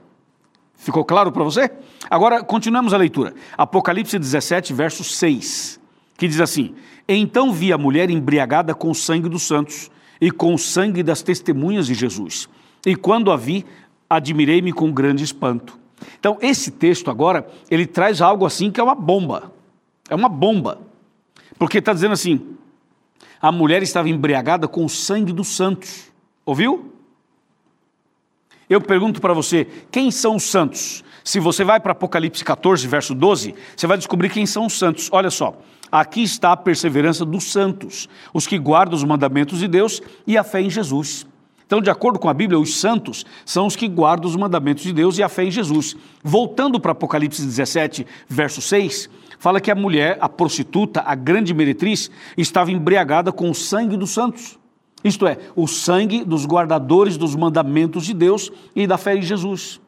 Ficou 0.76 1.06
claro 1.06 1.32
para 1.32 1.42
você? 1.42 1.70
Agora, 2.10 2.44
continuamos 2.44 2.92
a 2.92 2.98
leitura. 2.98 3.34
Apocalipse 3.56 4.18
17, 4.18 4.74
verso 4.74 5.02
6, 5.02 5.80
que 6.18 6.28
diz 6.28 6.38
assim: 6.38 6.74
Então 7.08 7.50
vi 7.50 7.72
a 7.72 7.78
mulher 7.78 8.10
embriagada 8.10 8.74
com 8.74 8.90
o 8.90 8.94
sangue 8.94 9.30
dos 9.30 9.44
santos 9.44 9.90
e 10.20 10.30
com 10.30 10.52
o 10.52 10.58
sangue 10.58 11.02
das 11.02 11.22
testemunhas 11.22 11.86
de 11.86 11.94
Jesus. 11.94 12.46
E 12.86 12.94
quando 12.94 13.32
a 13.32 13.36
vi, 13.36 13.66
admirei-me 14.08 14.72
com 14.72 14.92
grande 14.92 15.24
espanto. 15.24 15.76
Então, 16.20 16.38
esse 16.40 16.70
texto 16.70 17.10
agora, 17.10 17.44
ele 17.68 17.84
traz 17.84 18.22
algo 18.22 18.46
assim 18.46 18.70
que 18.70 18.78
é 18.78 18.82
uma 18.84 18.94
bomba. 18.94 19.52
É 20.08 20.14
uma 20.14 20.28
bomba. 20.28 20.80
Porque 21.58 21.78
está 21.78 21.92
dizendo 21.92 22.12
assim: 22.12 22.56
a 23.42 23.50
mulher 23.50 23.82
estava 23.82 24.08
embriagada 24.08 24.68
com 24.68 24.84
o 24.84 24.88
sangue 24.88 25.32
dos 25.32 25.48
santos. 25.48 26.12
Ouviu? 26.44 26.92
Eu 28.68 28.80
pergunto 28.80 29.20
para 29.20 29.32
você, 29.32 29.64
quem 29.90 30.10
são 30.10 30.36
os 30.36 30.44
santos? 30.44 31.04
Se 31.22 31.40
você 31.40 31.64
vai 31.64 31.80
para 31.80 31.92
Apocalipse 31.92 32.44
14, 32.44 32.86
verso 32.86 33.14
12, 33.14 33.54
você 33.76 33.86
vai 33.86 33.96
descobrir 33.96 34.28
quem 34.30 34.46
são 34.46 34.66
os 34.66 34.78
santos. 34.78 35.08
Olha 35.12 35.30
só, 35.30 35.60
aqui 35.90 36.22
está 36.22 36.52
a 36.52 36.56
perseverança 36.56 37.24
dos 37.24 37.44
santos, 37.50 38.08
os 38.32 38.46
que 38.46 38.58
guardam 38.58 38.96
os 38.96 39.04
mandamentos 39.04 39.60
de 39.60 39.68
Deus 39.68 40.00
e 40.26 40.36
a 40.36 40.44
fé 40.44 40.60
em 40.60 40.70
Jesus. 40.70 41.26
Então, 41.66 41.80
de 41.80 41.90
acordo 41.90 42.18
com 42.18 42.28
a 42.28 42.34
Bíblia, 42.34 42.60
os 42.60 42.78
santos 42.78 43.26
são 43.44 43.66
os 43.66 43.74
que 43.74 43.88
guardam 43.88 44.30
os 44.30 44.36
mandamentos 44.36 44.84
de 44.84 44.92
Deus 44.92 45.18
e 45.18 45.22
a 45.22 45.28
fé 45.28 45.44
em 45.44 45.50
Jesus. 45.50 45.96
Voltando 46.22 46.78
para 46.78 46.92
Apocalipse 46.92 47.42
17, 47.42 48.06
verso 48.28 48.62
6, 48.62 49.10
fala 49.38 49.60
que 49.60 49.70
a 49.70 49.74
mulher, 49.74 50.16
a 50.20 50.28
prostituta, 50.28 51.02
a 51.04 51.16
grande 51.16 51.52
meretriz, 51.52 52.08
estava 52.36 52.70
embriagada 52.70 53.32
com 53.32 53.50
o 53.50 53.54
sangue 53.54 53.96
dos 53.96 54.10
santos. 54.10 54.56
Isto 55.02 55.26
é, 55.26 55.38
o 55.56 55.66
sangue 55.66 56.24
dos 56.24 56.46
guardadores 56.46 57.16
dos 57.16 57.34
mandamentos 57.34 58.06
de 58.06 58.14
Deus 58.14 58.50
e 58.74 58.86
da 58.86 58.96
fé 58.96 59.16
em 59.16 59.22
Jesus. 59.22 59.80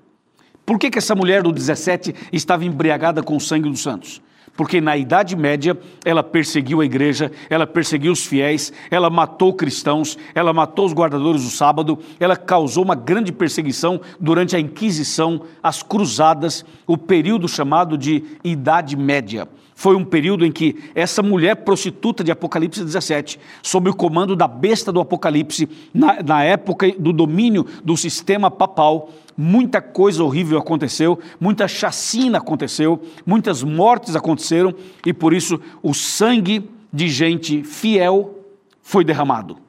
Por 0.66 0.78
que, 0.78 0.90
que 0.90 0.98
essa 0.98 1.14
mulher 1.14 1.42
do 1.42 1.52
17 1.52 2.14
estava 2.32 2.64
embriagada 2.64 3.22
com 3.22 3.36
o 3.36 3.40
sangue 3.40 3.70
dos 3.70 3.80
santos? 3.80 4.20
Porque 4.58 4.80
na 4.80 4.96
Idade 4.96 5.36
Média 5.36 5.78
ela 6.04 6.20
perseguiu 6.20 6.80
a 6.80 6.84
igreja, 6.84 7.30
ela 7.48 7.64
perseguiu 7.64 8.10
os 8.10 8.26
fiéis, 8.26 8.72
ela 8.90 9.08
matou 9.08 9.54
cristãos, 9.54 10.18
ela 10.34 10.52
matou 10.52 10.84
os 10.84 10.92
guardadores 10.92 11.44
do 11.44 11.48
sábado, 11.48 11.96
ela 12.18 12.36
causou 12.36 12.82
uma 12.82 12.96
grande 12.96 13.30
perseguição 13.30 14.00
durante 14.18 14.56
a 14.56 14.58
Inquisição, 14.60 15.42
as 15.62 15.80
cruzadas, 15.80 16.64
o 16.88 16.98
período 16.98 17.46
chamado 17.46 17.96
de 17.96 18.24
Idade 18.42 18.96
Média. 18.96 19.48
Foi 19.78 19.94
um 19.94 20.04
período 20.04 20.44
em 20.44 20.50
que 20.50 20.74
essa 20.92 21.22
mulher 21.22 21.54
prostituta 21.58 22.24
de 22.24 22.32
Apocalipse 22.32 22.82
17, 22.82 23.38
sob 23.62 23.88
o 23.88 23.94
comando 23.94 24.34
da 24.34 24.48
besta 24.48 24.90
do 24.90 24.98
Apocalipse, 24.98 25.68
na, 25.94 26.20
na 26.20 26.42
época 26.42 26.90
do 26.98 27.12
domínio 27.12 27.64
do 27.84 27.96
sistema 27.96 28.50
papal, 28.50 29.08
muita 29.36 29.80
coisa 29.80 30.24
horrível 30.24 30.58
aconteceu, 30.58 31.16
muita 31.38 31.68
chacina 31.68 32.38
aconteceu, 32.38 33.00
muitas 33.24 33.62
mortes 33.62 34.16
aconteceram 34.16 34.74
e 35.06 35.12
por 35.12 35.32
isso 35.32 35.60
o 35.80 35.94
sangue 35.94 36.68
de 36.92 37.08
gente 37.08 37.62
fiel 37.62 38.34
foi 38.82 39.04
derramado. 39.04 39.67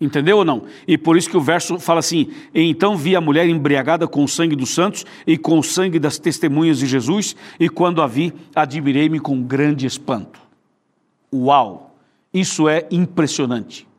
Entendeu 0.00 0.38
ou 0.38 0.44
não? 0.44 0.64
E 0.88 0.96
por 0.96 1.16
isso 1.18 1.28
que 1.28 1.36
o 1.36 1.42
verso 1.42 1.78
fala 1.78 2.00
assim: 2.00 2.30
Então 2.54 2.96
vi 2.96 3.14
a 3.14 3.20
mulher 3.20 3.46
embriagada 3.46 4.08
com 4.08 4.24
o 4.24 4.28
sangue 4.28 4.56
dos 4.56 4.70
santos 4.70 5.04
e 5.26 5.36
com 5.36 5.58
o 5.58 5.62
sangue 5.62 5.98
das 5.98 6.18
testemunhas 6.18 6.78
de 6.78 6.86
Jesus, 6.86 7.36
e 7.58 7.68
quando 7.68 8.00
a 8.00 8.06
vi, 8.06 8.32
admirei-me 8.54 9.20
com 9.20 9.42
grande 9.42 9.84
espanto. 9.84 10.40
Uau! 11.32 11.94
Isso 12.32 12.68
é 12.68 12.86
impressionante. 12.90 13.89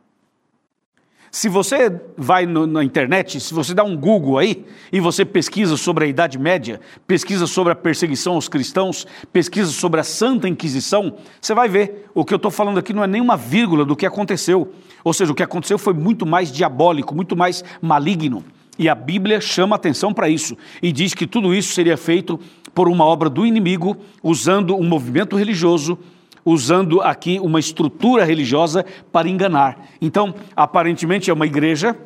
Se 1.34 1.48
você 1.48 1.90
vai 2.14 2.44
no, 2.44 2.66
na 2.66 2.84
internet, 2.84 3.40
se 3.40 3.54
você 3.54 3.72
dá 3.72 3.82
um 3.82 3.96
Google 3.96 4.36
aí 4.36 4.66
e 4.92 5.00
você 5.00 5.24
pesquisa 5.24 5.78
sobre 5.78 6.04
a 6.04 6.06
Idade 6.06 6.38
Média, 6.38 6.78
pesquisa 7.06 7.46
sobre 7.46 7.72
a 7.72 7.74
perseguição 7.74 8.34
aos 8.34 8.48
cristãos, 8.48 9.06
pesquisa 9.32 9.70
sobre 9.70 9.98
a 9.98 10.04
Santa 10.04 10.46
Inquisição, 10.46 11.16
você 11.40 11.54
vai 11.54 11.70
ver. 11.70 12.10
O 12.14 12.22
que 12.22 12.34
eu 12.34 12.36
estou 12.36 12.50
falando 12.50 12.76
aqui 12.76 12.92
não 12.92 13.02
é 13.02 13.06
nenhuma 13.06 13.34
vírgula 13.34 13.82
do 13.82 13.96
que 13.96 14.04
aconteceu. 14.04 14.74
Ou 15.02 15.14
seja, 15.14 15.32
o 15.32 15.34
que 15.34 15.42
aconteceu 15.42 15.78
foi 15.78 15.94
muito 15.94 16.26
mais 16.26 16.52
diabólico, 16.52 17.14
muito 17.14 17.34
mais 17.34 17.64
maligno. 17.80 18.44
E 18.78 18.86
a 18.86 18.94
Bíblia 18.94 19.40
chama 19.40 19.74
atenção 19.74 20.12
para 20.12 20.28
isso 20.28 20.54
e 20.82 20.92
diz 20.92 21.14
que 21.14 21.26
tudo 21.26 21.54
isso 21.54 21.72
seria 21.72 21.96
feito 21.96 22.38
por 22.74 22.90
uma 22.90 23.06
obra 23.06 23.30
do 23.30 23.46
inimigo, 23.46 23.96
usando 24.22 24.76
um 24.76 24.86
movimento 24.86 25.34
religioso 25.34 25.98
usando 26.44 27.00
aqui 27.00 27.38
uma 27.40 27.60
estrutura 27.60 28.24
religiosa 28.24 28.84
para 29.10 29.28
enganar. 29.28 29.88
Então, 30.00 30.34
aparentemente 30.56 31.30
é 31.30 31.32
uma 31.32 31.46
igreja, 31.46 31.96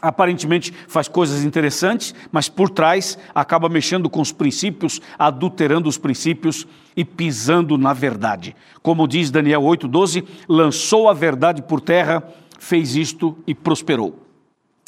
aparentemente 0.00 0.72
faz 0.88 1.08
coisas 1.08 1.44
interessantes, 1.44 2.14
mas 2.30 2.48
por 2.48 2.70
trás 2.70 3.18
acaba 3.34 3.68
mexendo 3.68 4.10
com 4.10 4.20
os 4.20 4.32
princípios, 4.32 5.00
adulterando 5.18 5.88
os 5.88 5.98
princípios 5.98 6.66
e 6.96 7.04
pisando 7.04 7.78
na 7.78 7.92
verdade. 7.92 8.54
Como 8.82 9.08
diz 9.08 9.30
Daniel 9.30 9.62
8:12, 9.62 10.24
lançou 10.48 11.08
a 11.08 11.14
verdade 11.14 11.62
por 11.62 11.80
terra, 11.80 12.22
fez 12.58 12.94
isto 12.94 13.36
e 13.46 13.54
prosperou. 13.54 14.22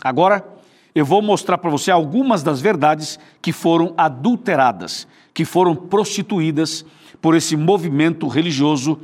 Agora, 0.02 0.46
eu 0.94 1.04
vou 1.04 1.22
mostrar 1.22 1.58
para 1.58 1.70
você 1.70 1.90
algumas 1.90 2.42
das 2.42 2.60
verdades 2.60 3.18
que 3.40 3.52
foram 3.52 3.94
adulteradas, 3.96 5.06
que 5.32 5.44
foram 5.44 5.74
prostituídas 5.74 6.84
por 7.20 7.34
esse 7.34 7.56
movimento 7.56 8.28
religioso 8.28 8.98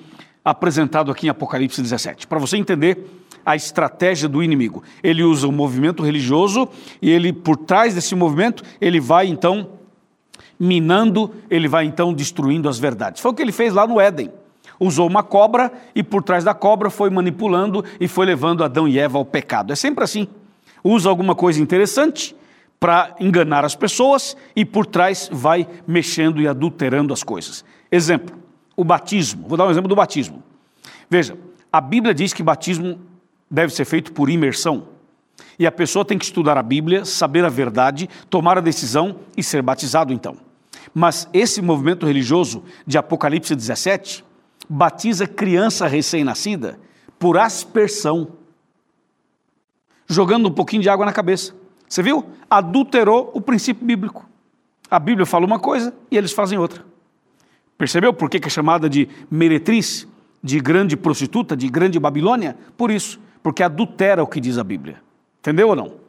apresentado 0.45 1.11
aqui 1.11 1.27
em 1.27 1.31
Apocalipse 1.31 1.81
17. 1.81 2.27
Para 2.27 2.39
você 2.39 2.57
entender 2.57 3.07
a 3.45 3.55
estratégia 3.55 4.29
do 4.29 4.43
inimigo. 4.43 4.83
Ele 5.03 5.23
usa 5.23 5.47
o 5.47 5.53
movimento 5.53 6.03
religioso 6.03 6.69
e 7.01 7.11
ele, 7.11 7.33
por 7.33 7.57
trás 7.57 7.95
desse 7.95 8.15
movimento, 8.15 8.63
ele 8.81 9.01
vai 9.01 9.27
então 9.27 9.71
minando, 10.59 11.33
ele 11.51 11.69
vai 11.69 11.85
então 11.85 12.13
destruindo 12.13 12.69
as 12.69 12.79
verdades. 12.79 13.21
Foi 13.21 13.31
o 13.31 13.35
que 13.35 13.43
ele 13.43 13.53
fez 13.53 13.75
lá 13.75 13.87
no 13.87 14.01
Éden. 14.01 14.31
Usou 14.81 15.07
uma 15.07 15.23
cobra 15.23 15.73
e 15.95 16.03
por 16.03 16.23
trás 16.23 16.43
da 16.43 16.55
cobra 16.55 16.91
foi 16.91 17.11
manipulando 17.11 17.85
e 18.01 18.09
foi 18.09 18.27
levando 18.27 18.65
Adão 18.65 18.89
e 18.89 18.99
Eva 18.99 19.19
ao 19.19 19.25
pecado. 19.25 19.73
É 19.73 19.77
sempre 19.77 20.05
assim. 20.05 20.27
Usa 20.83 21.09
alguma 21.09 21.35
coisa 21.35 21.61
interessante 21.63 22.35
para 22.81 23.15
enganar 23.21 23.65
as 23.65 23.75
pessoas 23.75 24.37
e 24.55 24.65
por 24.65 24.85
trás 24.85 25.29
vai 25.33 25.67
mexendo 25.87 26.41
e 26.41 26.49
adulterando 26.49 27.13
as 27.13 27.23
coisas. 27.23 27.65
Exemplo, 27.95 28.37
o 28.77 28.83
batismo. 28.83 29.47
Vou 29.47 29.57
dar 29.57 29.69
um 29.69 29.71
exemplo 29.71 29.89
do 29.89 29.95
batismo. 29.95 30.43
Veja, 31.09 31.39
a 31.73 31.81
Bíblia 31.81 32.13
diz 32.13 32.33
que 32.33 32.43
batismo 32.43 32.99
deve 33.49 33.73
ser 33.73 33.85
feito 33.85 34.13
por 34.13 34.29
imersão. 34.29 34.89
E 35.57 35.65
a 35.65 35.71
pessoa 35.71 36.05
tem 36.05 36.19
que 36.19 36.25
estudar 36.25 36.59
a 36.59 36.63
Bíblia, 36.63 37.05
saber 37.05 37.45
a 37.45 37.49
verdade, 37.49 38.11
tomar 38.29 38.59
a 38.59 38.61
decisão 38.61 39.21
e 39.37 39.45
ser 39.45 39.63
batizado 39.63 40.13
então. 40.13 40.37
Mas 40.93 41.29
esse 41.33 41.63
movimento 41.63 42.05
religioso 42.05 42.65
de 42.85 42.99
Apocalipse 42.99 43.55
17 43.55 44.25
batiza 44.69 45.25
criança 45.29 45.87
recém-nascida 45.87 46.81
por 47.17 47.39
aspersão, 47.39 48.27
jogando 50.09 50.49
um 50.49 50.53
pouquinho 50.53 50.83
de 50.83 50.89
água 50.89 51.07
na 51.07 51.13
cabeça. 51.13 51.55
Você 51.89 52.03
viu? 52.03 52.29
Adulterou 52.51 53.31
o 53.33 53.41
princípio 53.41 53.87
bíblico. 53.87 54.29
A 54.91 54.99
Bíblia 54.99 55.25
fala 55.25 55.47
uma 55.47 55.61
coisa 55.61 55.95
e 56.11 56.17
eles 56.17 56.33
fazem 56.33 56.59
outra. 56.59 56.94
Percebeu 57.77 58.13
por 58.13 58.31
que 58.31 58.41
é 58.45 58.51
chamada 58.51 58.89
de 58.89 59.09
meretriz, 59.31 60.07
de 60.43 60.61
grande 60.61 60.97
prostituta, 60.97 61.57
de 61.57 61.69
grande 61.69 61.99
Babilônia? 61.99 62.57
Por 62.77 62.91
isso, 62.91 63.19
porque 63.43 63.63
adultera 63.63 64.23
o 64.23 64.27
que 64.27 64.41
diz 64.41 64.59
a 64.59 64.65
Bíblia. 64.65 65.03
Entendeu 65.41 65.69
ou 65.69 65.77
não? 65.77 66.05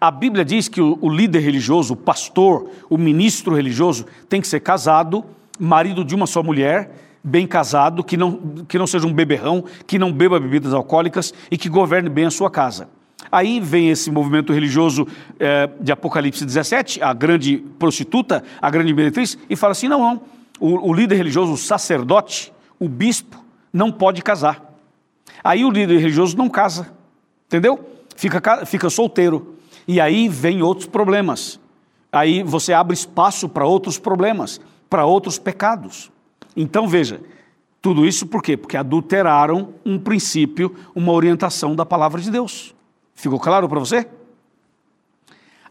A 0.00 0.10
Bíblia 0.10 0.44
diz 0.44 0.68
que 0.68 0.80
o, 0.80 1.08
líder 1.08 1.40
religioso, 1.40 1.94
o 1.94 1.96
pastor, 1.96 2.70
o 2.88 2.98
ministro 2.98 3.54
religioso, 3.54 4.06
tem 4.28 4.40
que 4.40 4.48
ser 4.48 4.60
casado, 4.60 5.24
marido 5.58 6.04
de 6.04 6.14
uma 6.14 6.26
só 6.26 6.42
mulher, 6.42 6.90
bem 7.22 7.46
casado, 7.46 8.02
que 8.02 8.16
não, 8.16 8.64
que 8.66 8.78
não 8.78 8.86
seja 8.86 9.06
um 9.06 9.12
beberrão, 9.12 9.64
que 9.86 9.98
não 9.98 10.12
beba 10.12 10.40
bebidas 10.40 10.72
alcoólicas 10.72 11.34
e 11.50 11.58
que 11.58 11.68
governe 11.68 12.08
bem 12.08 12.24
a 12.24 12.30
sua 12.30 12.50
casa. 12.50 12.88
Aí 13.30 13.60
vem 13.60 13.90
esse 13.90 14.10
movimento 14.10 14.52
religioso 14.52 15.06
é, 15.38 15.68
de 15.80 15.92
Apocalipse 15.92 16.44
17, 16.44 17.02
a 17.02 17.12
grande 17.12 17.58
prostituta, 17.78 18.42
a 18.60 18.70
grande 18.70 18.92
meretriz, 18.92 19.38
e 19.48 19.56
fala 19.56 19.72
assim: 19.72 19.88
não, 19.88 20.00
não, 20.00 20.20
o, 20.58 20.90
o 20.90 20.94
líder 20.94 21.16
religioso, 21.16 21.52
o 21.52 21.56
sacerdote, 21.56 22.52
o 22.78 22.88
bispo, 22.88 23.42
não 23.72 23.92
pode 23.92 24.22
casar. 24.22 24.70
Aí 25.42 25.64
o 25.64 25.70
líder 25.70 25.98
religioso 25.98 26.36
não 26.36 26.48
casa, 26.48 26.92
entendeu? 27.46 27.78
Fica, 28.16 28.66
fica 28.66 28.90
solteiro. 28.90 29.56
E 29.86 30.00
aí 30.00 30.28
vem 30.28 30.62
outros 30.62 30.86
problemas. 30.86 31.58
Aí 32.12 32.42
você 32.42 32.72
abre 32.72 32.94
espaço 32.94 33.48
para 33.48 33.64
outros 33.64 33.98
problemas, 33.98 34.60
para 34.88 35.06
outros 35.06 35.38
pecados. 35.38 36.10
Então 36.56 36.88
veja, 36.88 37.20
tudo 37.80 38.04
isso 38.04 38.26
por 38.26 38.42
quê? 38.42 38.56
Porque 38.56 38.76
adulteraram 38.76 39.72
um 39.86 39.98
princípio, 39.98 40.74
uma 40.94 41.12
orientação 41.12 41.74
da 41.74 41.86
palavra 41.86 42.20
de 42.20 42.30
Deus. 42.30 42.74
Ficou 43.20 43.38
claro 43.38 43.68
para 43.68 43.78
você? 43.78 44.08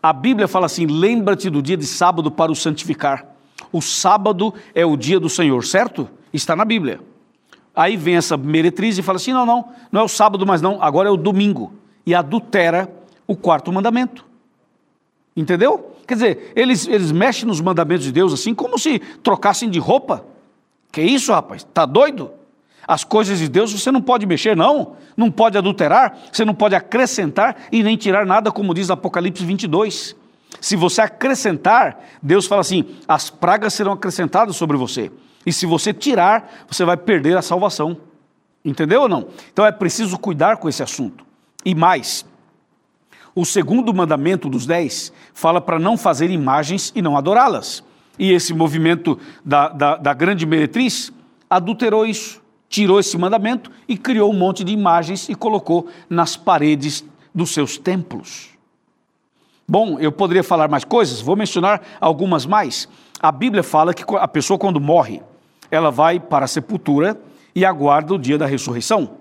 A 0.03 0.13
Bíblia 0.13 0.47
fala 0.47 0.67
assim: 0.67 0.85
lembra-te 0.85 1.49
do 1.49 1.63
dia 1.63 1.75
de 1.75 1.85
sábado 1.85 2.29
para 2.29 2.51
o 2.51 2.55
santificar. 2.55 3.25
O 3.71 3.81
sábado 3.81 4.53
é 4.75 4.85
o 4.85 4.95
dia 4.95 5.19
do 5.19 5.27
Senhor, 5.27 5.65
certo? 5.65 6.07
Está 6.31 6.55
na 6.55 6.63
Bíblia. 6.63 7.01
Aí 7.75 7.97
vem 7.97 8.17
essa 8.17 8.37
meretriz 8.37 8.99
e 8.99 9.01
fala 9.01 9.15
assim: 9.15 9.33
não, 9.33 9.47
não, 9.47 9.65
não 9.91 10.01
é 10.01 10.03
o 10.03 10.07
sábado 10.07 10.45
mais 10.45 10.61
não, 10.61 10.81
agora 10.81 11.09
é 11.09 11.11
o 11.11 11.17
domingo. 11.17 11.73
E 12.05 12.13
adultera 12.13 12.87
o 13.25 13.35
quarto 13.35 13.73
mandamento. 13.73 14.23
Entendeu? 15.35 15.95
Quer 16.07 16.13
dizer, 16.13 16.53
eles, 16.55 16.87
eles 16.87 17.11
mexem 17.11 17.47
nos 17.47 17.61
mandamentos 17.61 18.05
de 18.05 18.11
Deus 18.11 18.31
assim 18.31 18.53
como 18.53 18.77
se 18.77 18.99
trocassem 19.23 19.71
de 19.71 19.79
roupa. 19.79 20.23
Que 20.91 21.01
isso, 21.01 21.31
rapaz? 21.31 21.63
Tá 21.63 21.85
doido? 21.85 22.31
As 22.89 23.03
coisas 23.03 23.37
de 23.37 23.47
Deus 23.47 23.71
você 23.71 23.91
não 23.91 24.01
pode 24.01 24.25
mexer, 24.25 24.57
não. 24.57 24.95
Não 25.15 25.29
pode 25.29 25.55
adulterar, 25.55 26.17
você 26.31 26.43
não 26.43 26.55
pode 26.55 26.73
acrescentar 26.73 27.55
e 27.71 27.83
nem 27.83 27.95
tirar 27.95 28.25
nada, 28.25 28.51
como 28.51 28.73
diz 28.73 28.89
Apocalipse 28.89 29.45
22. 29.45 30.15
Se 30.59 30.75
você 30.75 31.01
acrescentar, 31.01 32.03
Deus 32.19 32.47
fala 32.47 32.61
assim: 32.61 32.95
as 33.07 33.29
pragas 33.29 33.75
serão 33.75 33.91
acrescentadas 33.91 34.55
sobre 34.55 34.75
você. 34.75 35.11
E 35.45 35.53
se 35.53 35.67
você 35.67 35.93
tirar, 35.93 36.65
você 36.67 36.83
vai 36.83 36.97
perder 36.97 37.37
a 37.37 37.43
salvação. 37.43 37.95
Entendeu 38.65 39.01
ou 39.01 39.07
não? 39.07 39.27
Então 39.53 39.63
é 39.63 39.71
preciso 39.71 40.17
cuidar 40.17 40.57
com 40.57 40.67
esse 40.67 40.81
assunto. 40.81 41.23
E 41.63 41.75
mais, 41.75 42.25
o 43.35 43.45
segundo 43.45 43.93
mandamento 43.93 44.49
dos 44.49 44.65
dez 44.65 45.13
fala 45.31 45.61
para 45.61 45.77
não 45.77 45.95
fazer 45.95 46.31
imagens 46.31 46.91
e 46.95 47.03
não 47.03 47.15
adorá-las. 47.15 47.83
E 48.17 48.31
esse 48.31 48.51
movimento 48.51 49.19
da, 49.45 49.69
da, 49.69 49.95
da 49.95 50.11
grande 50.15 50.43
meretriz 50.47 51.13
adulterou 51.47 52.03
isso, 52.03 52.38
tirou 52.69 52.99
esse 52.99 53.17
mandamento 53.17 53.71
e 53.87 53.97
criou 53.97 54.31
um 54.31 54.37
monte 54.37 54.63
de 54.63 54.71
imagens 54.71 55.27
e 55.27 55.35
colocou 55.35 55.87
nas 56.09 56.37
paredes 56.37 57.03
dos 57.33 57.51
seus 57.51 57.77
templos. 57.77 58.49
Bom, 59.67 59.99
eu 59.99 60.11
poderia 60.11 60.43
falar 60.43 60.67
mais 60.67 60.83
coisas, 60.83 61.19
vou 61.21 61.35
mencionar 61.35 61.81
algumas 61.99 62.45
mais. 62.45 62.87
A 63.19 63.31
Bíblia 63.31 63.63
fala 63.63 63.93
que 63.93 64.03
a 64.15 64.27
pessoa, 64.27 64.57
quando 64.57 64.79
morre, 64.79 65.21
ela 65.69 65.91
vai 65.91 66.19
para 66.19 66.45
a 66.45 66.47
sepultura 66.47 67.19
e 67.53 67.65
aguarda 67.65 68.13
o 68.13 68.19
dia 68.19 68.37
da 68.37 68.45
ressurreição. 68.45 69.17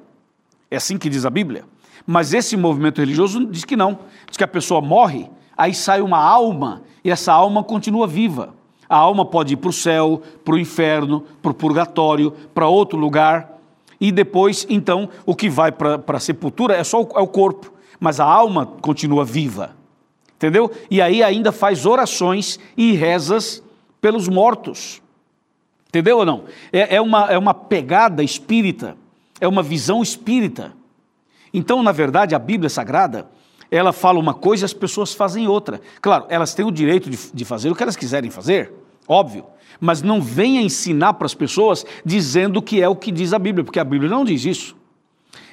É 0.71 0.77
assim 0.77 0.97
que 0.97 1.09
diz 1.09 1.27
a 1.27 1.31
Bíblia. 1.31 1.65
Mas 2.07 2.33
esse 2.33 2.57
movimento 2.57 3.01
religioso 3.01 3.45
diz 3.47 3.65
que 3.65 3.77
não. 3.77 3.99
Diz 4.27 4.37
que 4.37 4.45
a 4.45 4.49
pessoa 4.49 4.81
morre, 4.81 5.29
aí 5.57 5.75
sai 5.75 6.01
uma 6.01 6.19
alma 6.19 6.83
e 7.05 7.11
essa 7.11 7.33
alma 7.33 7.63
continua 7.63 8.07
viva. 8.07 8.55
A 8.89 8.97
alma 8.97 9.25
pode 9.25 9.55
ir 9.55 9.57
para 9.57 9.71
o 9.71 9.73
céu, 9.73 10.23
para 10.45 10.55
o 10.55 10.59
inferno, 10.59 11.25
para 11.43 11.51
o 11.51 11.55
purgatório, 11.55 12.33
para 12.55 12.69
outro 12.69 12.99
lugar. 12.99 13.59
E 14.01 14.11
depois, 14.11 14.67
então, 14.71 15.09
o 15.27 15.35
que 15.35 15.49
vai 15.49 15.71
para 15.73 16.03
a 16.07 16.21
sepultura 16.21 16.75
é 16.75 16.85
só 16.85 17.03
o, 17.03 17.09
é 17.17 17.21
o 17.21 17.27
corpo, 17.27 17.73
mas 18.01 18.21
a 18.21 18.25
alma 18.25 18.67
continua 18.81 19.25
viva. 19.25 19.77
Entendeu? 20.37 20.71
E 20.91 21.03
aí 21.03 21.23
ainda 21.23 21.51
faz 21.51 21.85
orações 21.85 22.59
e 22.77 22.93
rezas 22.93 23.63
pelos 24.01 24.29
mortos. 24.29 25.03
Entendeu 25.89 26.19
ou 26.19 26.25
não? 26.25 26.45
É, 26.73 26.97
é, 26.97 27.01
uma, 27.01 27.31
é 27.31 27.37
uma 27.37 27.53
pegada 27.53 28.23
espírita, 28.23 28.97
é 29.41 29.49
uma 29.49 29.63
visão 29.63 30.03
espírita. 30.03 30.73
Então, 31.53 31.83
na 31.83 31.93
verdade, 31.93 32.35
a 32.35 32.39
Bíblia 32.39 32.69
Sagrada, 32.69 33.27
ela 33.71 33.93
fala 33.93 34.19
uma 34.19 34.35
coisa 34.35 34.65
e 34.65 34.67
as 34.67 34.73
pessoas 34.73 35.13
fazem 35.13 35.47
outra. 35.47 35.81
Claro, 36.01 36.27
elas 36.29 36.55
têm 36.55 36.65
o 36.65 36.71
direito 36.71 37.11
de, 37.11 37.19
de 37.33 37.45
fazer 37.45 37.71
o 37.71 37.75
que 37.75 37.83
elas 37.83 37.97
quiserem 37.97 38.31
fazer, 38.31 38.73
óbvio. 39.07 39.45
Mas 39.81 40.03
não 40.03 40.21
venha 40.21 40.61
ensinar 40.61 41.15
para 41.15 41.27
as 41.27 41.35
pessoas 41.35 41.85
dizendo 42.05 42.61
que 42.61 42.83
é 42.83 42.89
o 42.89 42.97
que 42.97 43.13
diz 43.13 43.33
a 43.33 43.39
Bíblia, 43.39 43.65
porque 43.65 43.79
a 43.79 43.85
Bíblia 43.85 44.11
não 44.11 44.25
diz 44.25 44.45
isso. 44.45 44.77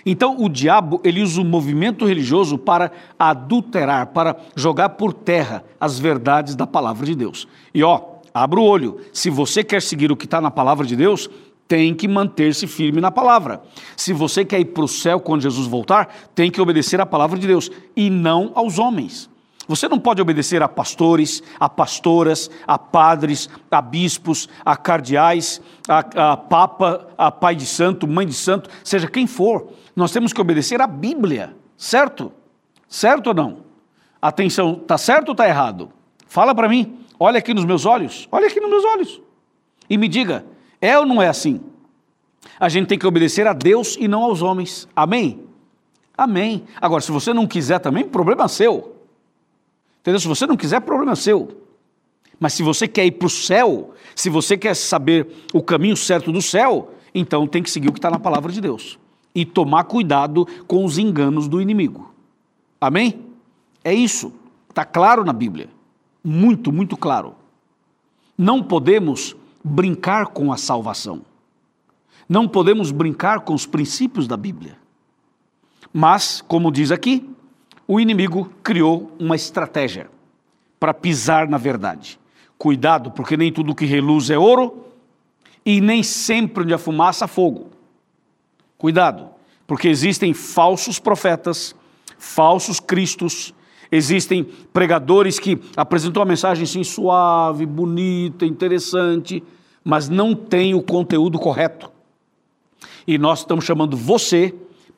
Então, 0.06 0.38
o 0.40 0.48
diabo, 0.48 1.02
ele 1.04 1.22
usa 1.22 1.42
o 1.42 1.46
movimento 1.46 2.06
religioso 2.06 2.58
para 2.58 2.92
adulterar, 3.18 4.08
para 4.08 4.38
jogar 4.56 4.90
por 4.90 5.14
terra 5.14 5.64
as 5.80 6.00
verdades 6.00 6.56
da 6.56 6.66
palavra 6.66 7.06
de 7.06 7.16
Deus. 7.16 7.48
E 7.74 7.84
ó, 7.84 8.16
Abra 8.36 8.60
o 8.60 8.66
olho. 8.66 9.00
Se 9.14 9.30
você 9.30 9.64
quer 9.64 9.82
seguir 9.82 10.12
o 10.12 10.16
que 10.18 10.26
está 10.26 10.42
na 10.42 10.52
palavra 10.52 10.86
de 10.86 10.94
Deus, 10.94 11.30
tem 11.68 11.94
que 11.94 12.08
manter-se 12.08 12.68
firme 12.68 13.02
na 13.02 13.12
palavra. 13.12 13.62
Se 13.98 14.14
você 14.14 14.46
quer 14.46 14.60
ir 14.60 14.66
para 14.66 14.84
o 14.84 14.88
céu 14.88 15.20
quando 15.20 15.42
Jesus 15.42 15.68
voltar, 15.68 16.14
tem 16.34 16.52
que 16.52 16.62
obedecer 16.62 17.02
à 17.02 17.06
palavra 17.06 17.38
de 17.40 17.48
Deus 17.48 17.72
e 17.96 18.10
não 18.10 18.52
aos 18.56 18.78
homens. 18.78 19.30
Você 19.68 19.88
não 19.88 20.00
pode 20.00 20.22
obedecer 20.22 20.62
a 20.62 20.68
pastores, 20.68 21.42
a 21.60 21.68
pastoras, 21.68 22.52
a 22.68 22.78
padres, 22.78 23.50
a 23.72 23.82
bispos, 23.82 24.48
a 24.64 24.78
cardeais, 24.78 25.60
a, 25.88 26.34
a 26.34 26.38
papa, 26.38 27.08
a 27.18 27.32
pai 27.32 27.56
de 27.56 27.66
santo, 27.66 28.08
mãe 28.08 28.28
de 28.28 28.34
santo, 28.34 28.70
seja 28.84 29.08
quem 29.08 29.26
for. 29.26 29.70
Nós 29.96 30.12
temos 30.12 30.32
que 30.32 30.42
obedecer 30.42 30.82
à 30.82 30.88
Bíblia, 30.88 31.56
certo? 31.76 32.32
Certo 32.88 33.28
ou 33.28 33.34
não? 33.34 33.66
Atenção, 34.22 34.76
tá 34.76 34.98
certo 34.98 35.30
ou 35.30 35.34
está 35.34 35.48
errado? 35.48 35.90
Fala 36.28 36.54
para 36.54 36.70
mim. 36.70 37.00
Olha 37.20 37.40
aqui 37.40 37.54
nos 37.54 37.66
meus 37.66 37.86
olhos, 37.86 38.28
olha 38.32 38.48
aqui 38.48 38.60
nos 38.60 38.70
meus 38.70 38.84
olhos. 38.84 39.22
E 39.90 39.98
me 39.98 40.08
diga, 40.08 40.46
é 40.86 41.00
ou 41.00 41.06
não 41.06 41.22
é 41.22 41.28
assim? 41.28 41.62
A 42.60 42.70
gente 42.70 42.88
tem 42.88 42.98
que 42.98 43.08
obedecer 43.08 43.48
a 43.48 43.54
Deus 43.54 43.98
e 44.00 44.08
não 44.08 44.24
aos 44.24 44.42
homens. 44.42 44.88
Amém? 44.96 45.42
Amém. 46.18 46.64
Agora, 46.80 47.02
se 47.02 47.12
você 47.12 47.34
não 47.34 47.48
quiser 47.48 47.80
também, 47.80 48.08
problema 48.08 48.48
seu. 48.48 48.96
Entendeu? 50.00 50.20
Se 50.20 50.28
você 50.28 50.46
não 50.46 50.56
quiser, 50.56 50.80
problema 50.82 51.16
seu. 51.16 51.62
Mas 52.40 52.54
se 52.54 52.64
você 52.64 52.88
quer 52.88 53.06
ir 53.06 53.12
para 53.12 53.28
o 53.28 53.30
céu, 53.30 53.94
se 54.16 54.30
você 54.30 54.58
quer 54.58 54.76
saber 54.76 55.28
o 55.54 55.62
caminho 55.62 55.98
certo 55.98 56.32
do 56.32 56.42
céu, 56.42 56.94
então 57.14 57.48
tem 57.48 57.64
que 57.64 57.72
seguir 57.72 57.90
o 57.90 57.94
que 57.94 58.00
está 58.00 58.12
na 58.12 58.20
palavra 58.20 58.52
de 58.52 58.62
Deus. 58.62 59.00
E 59.34 59.46
tomar 59.46 59.86
cuidado 59.86 60.48
com 60.68 60.86
os 60.86 60.98
enganos 60.98 61.48
do 61.48 61.62
inimigo. 61.62 62.14
Amém? 62.80 63.22
É 63.84 63.94
isso. 63.94 64.32
Está 64.70 64.86
claro 64.86 65.26
na 65.26 65.34
Bíblia 65.34 65.70
muito, 66.26 66.72
muito 66.72 66.98
claro. 66.98 67.36
Não 68.36 68.64
podemos 68.64 69.36
brincar 69.68 70.28
com 70.28 70.54
a 70.54 70.58
salvação. 70.58 71.24
Não 72.30 72.48
podemos 72.48 72.92
brincar 72.92 73.40
com 73.40 73.52
os 73.52 73.66
princípios 73.66 74.28
da 74.28 74.38
Bíblia. 74.38 74.78
Mas, 75.92 76.40
como 76.40 76.72
diz 76.72 76.92
aqui, 76.92 77.28
o 77.88 78.00
inimigo 78.00 78.52
criou 78.62 79.12
uma 79.18 79.36
estratégia 79.36 80.08
para 80.80 80.94
pisar 80.94 81.48
na 81.50 81.58
verdade. 81.58 82.20
Cuidado, 82.60 83.10
porque 83.10 83.36
nem 83.36 83.52
tudo 83.52 83.74
que 83.74 83.86
reluz 83.86 84.30
é 84.30 84.38
ouro 84.38 84.86
e 85.66 85.82
nem 85.82 86.04
sempre 86.04 86.64
onde 86.64 86.74
a 86.74 86.78
fumaça 86.78 87.28
fogo. 87.28 87.72
Cuidado, 88.78 89.30
porque 89.66 89.88
existem 89.88 90.32
falsos 90.32 91.00
profetas, 91.00 91.76
falsos 92.20 92.80
cristos, 92.80 93.52
Existem 93.92 94.44
pregadores 94.74 95.40
que 95.40 95.60
apresentam 95.76 96.22
uma 96.22 96.30
mensagem 96.30 96.64
assim 96.64 96.84
suave, 96.84 97.66
bonita, 97.66 98.46
interessante, 98.46 99.44
mas 99.84 100.10
não 100.10 100.34
tem 100.34 100.74
o 100.74 100.82
conteúdo 100.82 101.38
correto. 101.38 101.92
E 103.08 103.18
nós 103.18 103.40
estamos 103.40 103.66
chamando 103.66 103.96
você 103.96 104.54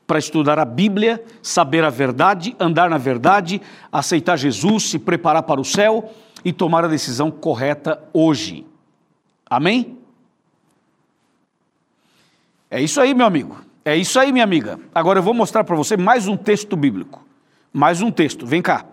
para 0.05 0.17
estudar 0.17 0.57
a 0.57 0.63
Bíblia, 0.63 1.21
saber 1.41 1.83
a 1.83 1.89
verdade, 1.89 2.55
andar 2.57 2.89
na 2.89 2.97
verdade, 2.97 3.61
aceitar 3.91 4.37
Jesus, 4.37 4.83
se 4.83 4.97
preparar 4.97 5.43
para 5.43 5.59
o 5.59 5.65
céu 5.65 6.13
e 6.45 6.53
tomar 6.53 6.85
a 6.85 6.87
decisão 6.87 7.29
correta 7.29 8.01
hoje. 8.13 8.65
Amém? 9.49 9.97
É 12.71 12.81
isso 12.81 13.01
aí, 13.01 13.13
meu 13.13 13.25
amigo. 13.25 13.57
É 13.83 13.95
isso 13.95 14.17
aí, 14.17 14.31
minha 14.31 14.43
amiga. 14.45 14.79
Agora 14.95 15.19
eu 15.19 15.23
vou 15.23 15.33
mostrar 15.33 15.65
para 15.65 15.75
você 15.75 15.97
mais 15.97 16.27
um 16.27 16.37
texto 16.37 16.75
bíblico 16.77 17.27
mais 17.73 18.01
um 18.01 18.11
texto. 18.11 18.45
Vem 18.45 18.61
cá, 18.61 18.85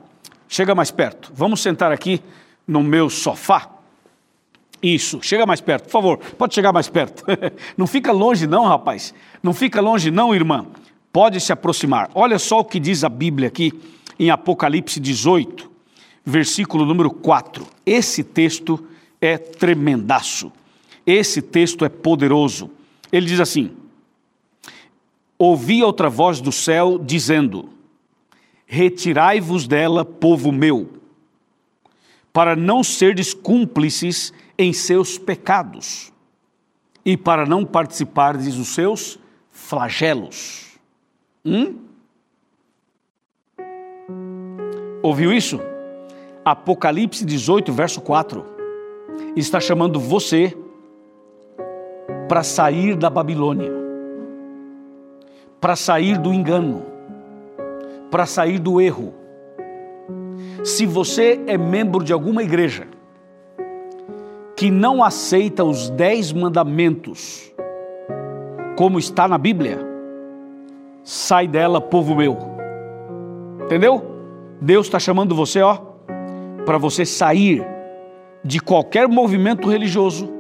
chega 0.49 0.75
mais 0.75 0.91
perto. 0.91 1.33
Vamos 1.35 1.61
sentar 1.61 1.93
aqui 1.93 2.21
no 2.67 2.83
meu 2.83 3.09
sofá. 3.09 3.71
Isso, 4.83 5.23
chega 5.23 5.47
mais 5.47 5.61
perto, 5.63 5.85
por 5.85 5.91
favor, 5.91 6.19
pode 6.19 6.55
chegar 6.55 6.73
mais 6.73 6.89
perto. 6.89 7.25
não 7.77 7.87
fica 7.87 8.13
longe, 8.13 8.47
não, 8.47 8.65
rapaz. 8.67 9.15
Não 9.43 9.55
fica 9.55 9.81
longe, 9.81 10.11
não, 10.11 10.35
irmã. 10.35 10.67
Pode 11.11 11.41
se 11.41 11.53
aproximar. 11.53 12.11
Olha 12.15 12.39
só 12.39 12.61
o 12.61 12.65
que 12.65 12.79
diz 12.79 13.03
a 13.03 13.09
Bíblia 13.09 13.49
aqui 13.49 13.73
em 14.19 14.31
Apocalipse 14.31 15.01
18, 15.01 15.71
versículo 16.25 16.85
número 16.85 17.11
4. 17.11 17.67
Esse 17.87 18.23
texto 18.23 18.87
é 19.21 19.39
tremendaço. 19.39 20.53
Esse 21.07 21.41
texto 21.41 21.85
é 21.85 21.89
poderoso. 21.89 22.71
Ele 23.11 23.27
diz 23.27 23.41
assim: 23.41 23.73
Ouvi 25.39 25.83
outra 25.83 26.11
voz 26.11 26.41
do 26.41 26.53
céu 26.53 26.99
dizendo: 26.99 27.71
Retirai-vos 28.67 29.67
dela, 29.67 30.05
povo 30.05 30.51
meu, 30.51 30.89
para 32.33 32.57
não 32.57 32.83
serdes 32.83 33.33
cúmplices 33.35 34.33
em 34.59 34.73
seus 34.73 35.19
pecados 35.19 36.13
e 37.05 37.17
para 37.17 37.45
não 37.45 37.65
participardes 37.65 38.57
dos 38.57 38.69
seus 38.69 39.19
flagelos. 39.51 40.79
Hum? 41.45 41.79
Ouviu 45.03 45.33
isso? 45.33 45.61
Apocalipse 46.45 47.25
18, 47.25 47.73
verso 47.73 48.01
4. 48.01 48.45
Está 49.37 49.61
chamando 49.61 50.01
você 50.01 50.57
para 52.29 52.43
sair 52.43 52.97
da 52.97 53.11
Babilônia, 53.11 53.71
para 55.61 55.77
sair 55.77 56.19
do 56.19 56.33
engano, 56.33 56.94
para 58.15 58.27
sair 58.27 58.61
do 58.61 58.81
erro. 58.81 59.13
Se 60.63 60.87
você 60.87 61.41
é 61.49 61.59
membro 61.59 62.05
de 62.05 62.13
alguma 62.13 62.45
igreja 62.45 62.87
que 64.55 64.71
não 64.71 65.03
aceita 65.03 65.65
os 65.65 65.91
dez 65.91 66.33
mandamentos, 66.33 67.53
como 68.77 69.01
está 69.01 69.27
na 69.27 69.37
Bíblia, 69.37 69.81
sai 71.03 71.49
dela, 71.49 71.81
povo 71.81 72.15
meu. 72.15 72.39
Entendeu? 73.65 74.01
Deus 74.61 74.87
está 74.87 75.01
chamando 75.01 75.35
você, 75.35 75.61
ó, 75.61 75.77
para 76.65 76.79
você 76.79 77.05
sair 77.05 77.67
de 78.45 78.61
qualquer 78.61 79.09
movimento 79.09 79.69
religioso 79.69 80.33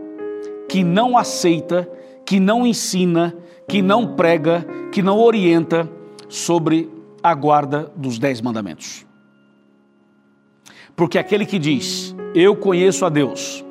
que 0.68 0.84
não 0.84 1.18
aceita, 1.18 1.90
que 2.24 2.38
não 2.38 2.64
ensina, 2.64 3.34
que 3.66 3.82
não 3.82 4.14
prega, 4.14 4.64
que 4.92 5.02
não 5.02 5.18
orienta 5.18 5.90
sobre 6.28 6.93
a 7.24 7.32
guarda 7.34 7.90
dos 7.96 8.18
dez 8.18 8.42
mandamentos. 8.42 9.06
Porque 10.94 11.18
aquele 11.18 11.46
que 11.46 11.58
diz, 11.58 12.14
eu 12.34 12.54
conheço 12.54 13.06
a 13.06 13.08
Deus, 13.08 13.64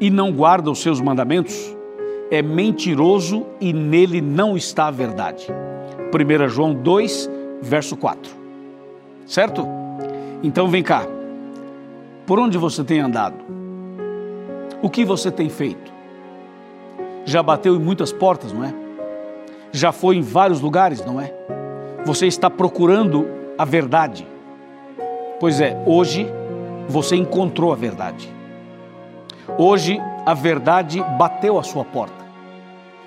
e 0.00 0.08
não 0.08 0.32
guarda 0.32 0.70
os 0.70 0.80
seus 0.80 1.02
mandamentos, 1.02 1.76
é 2.30 2.40
mentiroso 2.40 3.44
e 3.60 3.74
nele 3.74 4.22
não 4.22 4.56
está 4.56 4.86
a 4.86 4.90
verdade. 4.90 5.46
1 6.10 6.48
João 6.48 6.74
2, 6.74 7.30
verso 7.60 7.94
4. 7.94 8.34
Certo? 9.26 9.68
Então 10.42 10.68
vem 10.68 10.82
cá. 10.82 11.06
Por 12.24 12.38
onde 12.38 12.56
você 12.56 12.82
tem 12.82 13.00
andado? 13.00 13.36
O 14.80 14.88
que 14.88 15.04
você 15.04 15.30
tem 15.30 15.50
feito? 15.50 15.92
Já 17.26 17.42
bateu 17.42 17.76
em 17.76 17.78
muitas 17.78 18.14
portas, 18.14 18.50
não 18.50 18.64
é? 18.64 18.74
Já 19.72 19.92
foi 19.92 20.16
em 20.16 20.22
vários 20.22 20.62
lugares, 20.62 21.04
não 21.04 21.20
é? 21.20 21.32
Você 22.04 22.26
está 22.26 22.50
procurando 22.50 23.26
a 23.56 23.64
verdade. 23.64 24.26
Pois 25.40 25.60
é, 25.60 25.82
hoje 25.86 26.26
você 26.88 27.16
encontrou 27.16 27.72
a 27.72 27.76
verdade. 27.76 28.28
Hoje 29.56 29.98
a 30.26 30.34
verdade 30.34 31.02
bateu 31.18 31.58
a 31.58 31.62
sua 31.62 31.84
porta. 31.84 32.24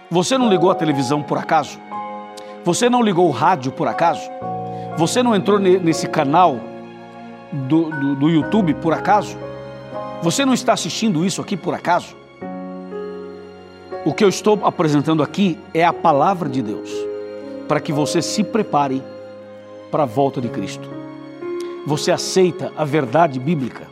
Você 0.09 0.37
não 0.37 0.49
ligou 0.49 0.71
a 0.71 0.75
televisão 0.75 1.21
por 1.21 1.37
acaso? 1.37 1.79
Você 2.63 2.89
não 2.89 3.01
ligou 3.01 3.27
o 3.27 3.31
rádio 3.31 3.71
por 3.71 3.87
acaso? 3.87 4.29
Você 4.97 5.21
não 5.21 5.35
entrou 5.35 5.59
nesse 5.59 6.07
canal 6.07 6.57
do, 7.51 7.89
do, 7.91 8.15
do 8.15 8.29
YouTube 8.29 8.73
por 8.75 8.93
acaso? 8.93 9.37
Você 10.23 10.43
não 10.43 10.53
está 10.53 10.73
assistindo 10.73 11.23
isso 11.23 11.39
aqui 11.39 11.55
por 11.55 11.73
acaso? 11.73 12.15
O 14.03 14.13
que 14.13 14.23
eu 14.23 14.29
estou 14.29 14.59
apresentando 14.63 15.21
aqui 15.21 15.59
é 15.73 15.85
a 15.85 15.93
palavra 15.93 16.49
de 16.49 16.61
Deus, 16.61 16.89
para 17.67 17.79
que 17.79 17.91
você 17.91 18.21
se 18.21 18.43
prepare 18.43 19.01
para 19.91 20.03
a 20.03 20.05
volta 20.05 20.39
de 20.39 20.49
Cristo. 20.49 20.87
Você 21.85 22.11
aceita 22.11 22.71
a 22.75 22.83
verdade 22.83 23.39
bíblica? 23.39 23.87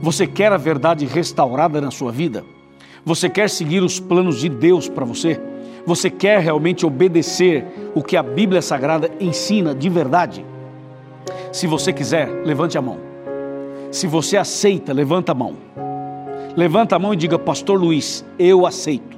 Você 0.00 0.26
quer 0.26 0.52
a 0.52 0.56
verdade 0.56 1.06
restaurada 1.06 1.80
na 1.80 1.90
sua 1.90 2.12
vida? 2.12 2.44
Você 3.04 3.28
quer 3.28 3.48
seguir 3.48 3.82
os 3.82 3.98
planos 3.98 4.40
de 4.40 4.48
Deus 4.48 4.88
para 4.88 5.04
você? 5.04 5.40
Você 5.84 6.08
quer 6.08 6.40
realmente 6.40 6.86
obedecer 6.86 7.64
o 7.94 8.02
que 8.02 8.16
a 8.16 8.22
Bíblia 8.22 8.62
Sagrada 8.62 9.10
ensina 9.20 9.74
de 9.74 9.88
verdade? 9.88 10.44
Se 11.50 11.66
você 11.66 11.92
quiser, 11.92 12.28
levante 12.44 12.78
a 12.78 12.82
mão. 12.82 12.98
Se 13.90 14.06
você 14.06 14.36
aceita, 14.36 14.92
levanta 14.92 15.32
a 15.32 15.34
mão. 15.34 15.56
Levanta 16.56 16.96
a 16.96 16.98
mão 16.98 17.12
e 17.12 17.16
diga, 17.16 17.38
Pastor 17.38 17.78
Luiz, 17.80 18.24
eu 18.38 18.66
aceito. 18.66 19.16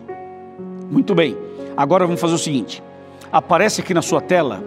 Muito 0.90 1.14
bem. 1.14 1.36
Agora 1.76 2.06
vamos 2.06 2.20
fazer 2.20 2.34
o 2.34 2.38
seguinte: 2.38 2.82
aparece 3.34 3.80
aqui 3.80 3.92
na 3.92 4.00
sua 4.00 4.20
tela 4.20 4.62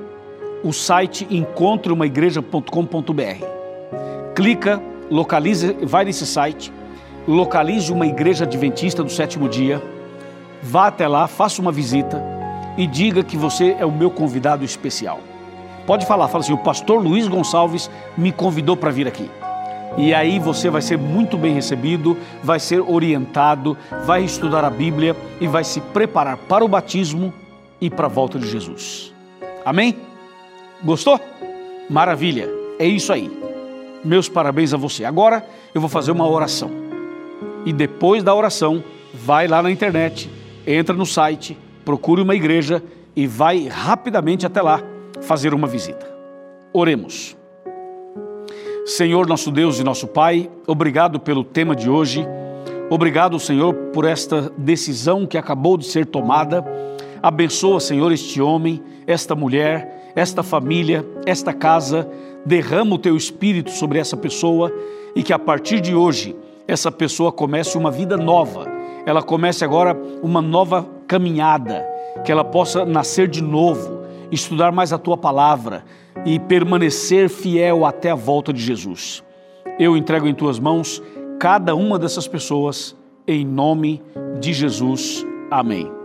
o 0.62 0.74
site 0.74 1.26
encontreumaigreja.com.br. 1.32 3.46
Clica 4.36 4.84
localize, 5.10 5.72
vai 5.84 6.04
nesse 6.04 6.28
site, 6.28 6.74
localize 7.26 7.94
uma 7.94 8.06
igreja 8.06 8.44
adventista 8.44 9.02
do 9.02 9.10
sétimo 9.10 9.48
dia, 9.48 9.82
vá 10.62 10.88
até 10.88 11.08
lá, 11.08 11.28
faça 11.28 11.62
uma 11.62 11.72
visita 11.72 12.22
e 12.78 12.86
diga 12.86 13.24
que 13.24 13.38
você 13.38 13.78
é 13.80 13.86
o 13.86 13.92
meu 13.92 14.12
convidado 14.12 14.66
especial. 14.66 15.22
Pode 15.86 16.06
falar, 16.06 16.28
fala 16.28 16.44
assim: 16.44 16.52
o 16.52 16.58
pastor 16.58 17.02
Luiz 17.02 17.26
Gonçalves 17.26 17.90
me 18.18 18.34
convidou 18.34 18.76
para 18.76 18.92
vir 18.92 19.08
aqui. 19.08 19.32
E 19.96 20.14
aí 20.14 20.40
você 20.40 20.70
vai 20.70 20.82
ser 20.82 20.98
muito 20.98 21.38
bem 21.38 21.54
recebido, 21.54 22.18
vai 22.44 22.60
ser 22.60 22.82
orientado, 22.82 23.78
vai 24.06 24.26
estudar 24.26 24.66
a 24.66 24.70
Bíblia 24.70 25.16
e 25.40 25.48
vai 25.48 25.64
se 25.64 25.80
preparar 25.80 26.36
para 26.36 26.66
o 26.66 26.68
batismo 26.68 27.34
e 27.80 27.90
para 27.90 28.06
a 28.06 28.10
volta 28.10 28.40
de 28.40 28.48
Jesus. 28.48 29.14
Amém? 29.66 29.96
Gostou? 30.84 31.20
Maravilha, 31.90 32.50
é 32.80 32.86
isso 32.86 33.12
aí. 33.12 33.32
Meus 34.04 34.30
parabéns 34.30 34.74
a 34.74 34.78
você. 34.78 35.06
Agora 35.06 35.46
eu 35.74 35.82
vou 35.82 35.90
fazer 35.90 36.12
uma 36.12 36.28
oração. 36.28 36.72
E 37.66 37.74
depois 37.74 38.24
da 38.24 38.34
oração, 38.34 38.84
vai 39.14 39.48
lá 39.48 39.62
na 39.62 39.72
internet, 39.72 40.30
entra 40.66 40.96
no 40.96 41.06
site, 41.06 41.58
procure 41.84 42.22
uma 42.22 42.36
igreja 42.36 42.84
e 43.16 43.28
vai 43.28 43.68
rapidamente 43.68 44.46
até 44.46 44.62
lá 44.62 44.82
fazer 45.22 45.54
uma 45.54 45.68
visita. 45.68 46.08
Oremos. 46.72 47.36
Senhor, 48.86 49.28
nosso 49.28 49.52
Deus 49.52 49.80
e 49.80 49.84
nosso 49.84 50.08
Pai, 50.08 50.50
obrigado 50.66 51.20
pelo 51.20 51.44
tema 51.44 51.76
de 51.76 51.90
hoje. 51.90 52.26
Obrigado, 52.90 53.38
Senhor, 53.38 53.74
por 53.92 54.06
esta 54.06 54.50
decisão 54.58 55.26
que 55.26 55.38
acabou 55.38 55.78
de 55.78 55.86
ser 55.86 56.06
tomada. 56.06 56.64
Abençoa, 57.22 57.80
Senhor, 57.80 58.12
este 58.12 58.42
homem, 58.42 58.82
esta 59.06 59.36
mulher, 59.36 60.12
esta 60.16 60.44
família, 60.44 61.06
esta 61.26 61.54
casa 61.54 62.10
derrama 62.46 62.96
o 62.96 63.00
teu 63.00 63.16
espírito 63.16 63.72
sobre 63.72 64.00
essa 64.00 64.16
pessoa 64.16 64.72
e 65.16 65.24
que 65.24 65.34
a 65.34 65.40
partir 65.40 65.80
de 65.82 65.94
hoje 65.96 66.36
essa 66.68 66.92
pessoa 66.92 67.32
comece 67.32 67.78
uma 67.78 67.90
vida 67.90 68.18
nova, 68.18 68.68
ela 69.06 69.22
comece 69.22 69.64
agora 69.64 69.98
uma 70.22 70.42
nova 70.42 70.86
caminhada, 71.08 71.86
que 72.26 72.32
ela 72.32 72.44
possa 72.44 72.86
nascer 72.86 73.28
de 73.28 73.42
novo, 73.42 74.02
estudar 74.32 74.72
mais 74.72 74.92
a 74.92 74.98
tua 74.98 75.18
palavra 75.18 75.84
e 76.26 76.40
permanecer 76.40 77.30
fiel 77.30 77.86
até 77.86 78.12
a 78.12 78.16
volta 78.16 78.52
de 78.52 78.62
Jesus. 78.62 79.24
Eu 79.80 79.96
entrego 79.96 80.28
em 80.28 80.34
tuas 80.34 80.60
mãos 80.60 81.02
cada 81.40 81.76
uma 81.76 81.98
dessas 81.98 82.28
pessoas, 82.28 82.96
em 83.28 83.46
nome 83.46 84.02
de 84.40 84.52
Jesus. 84.52 85.26
Amém. 85.50 85.97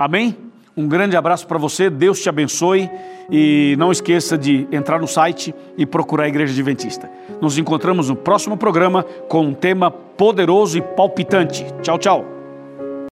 Amém? 0.00 0.34
Um 0.74 0.88
grande 0.88 1.14
abraço 1.14 1.46
para 1.46 1.58
você, 1.58 1.90
Deus 1.90 2.18
te 2.22 2.28
abençoe 2.30 2.88
e 3.30 3.76
não 3.78 3.92
esqueça 3.92 4.38
de 4.38 4.66
entrar 4.72 4.98
no 4.98 5.06
site 5.06 5.54
e 5.76 5.84
procurar 5.84 6.24
a 6.24 6.28
Igreja 6.28 6.54
Adventista. 6.54 7.10
Nos 7.38 7.58
encontramos 7.58 8.08
no 8.08 8.16
próximo 8.16 8.56
programa 8.56 9.02
com 9.28 9.42
um 9.42 9.52
tema 9.52 9.90
poderoso 9.90 10.78
e 10.78 10.80
palpitante. 10.80 11.66
Tchau, 11.82 11.98
tchau. 11.98 12.39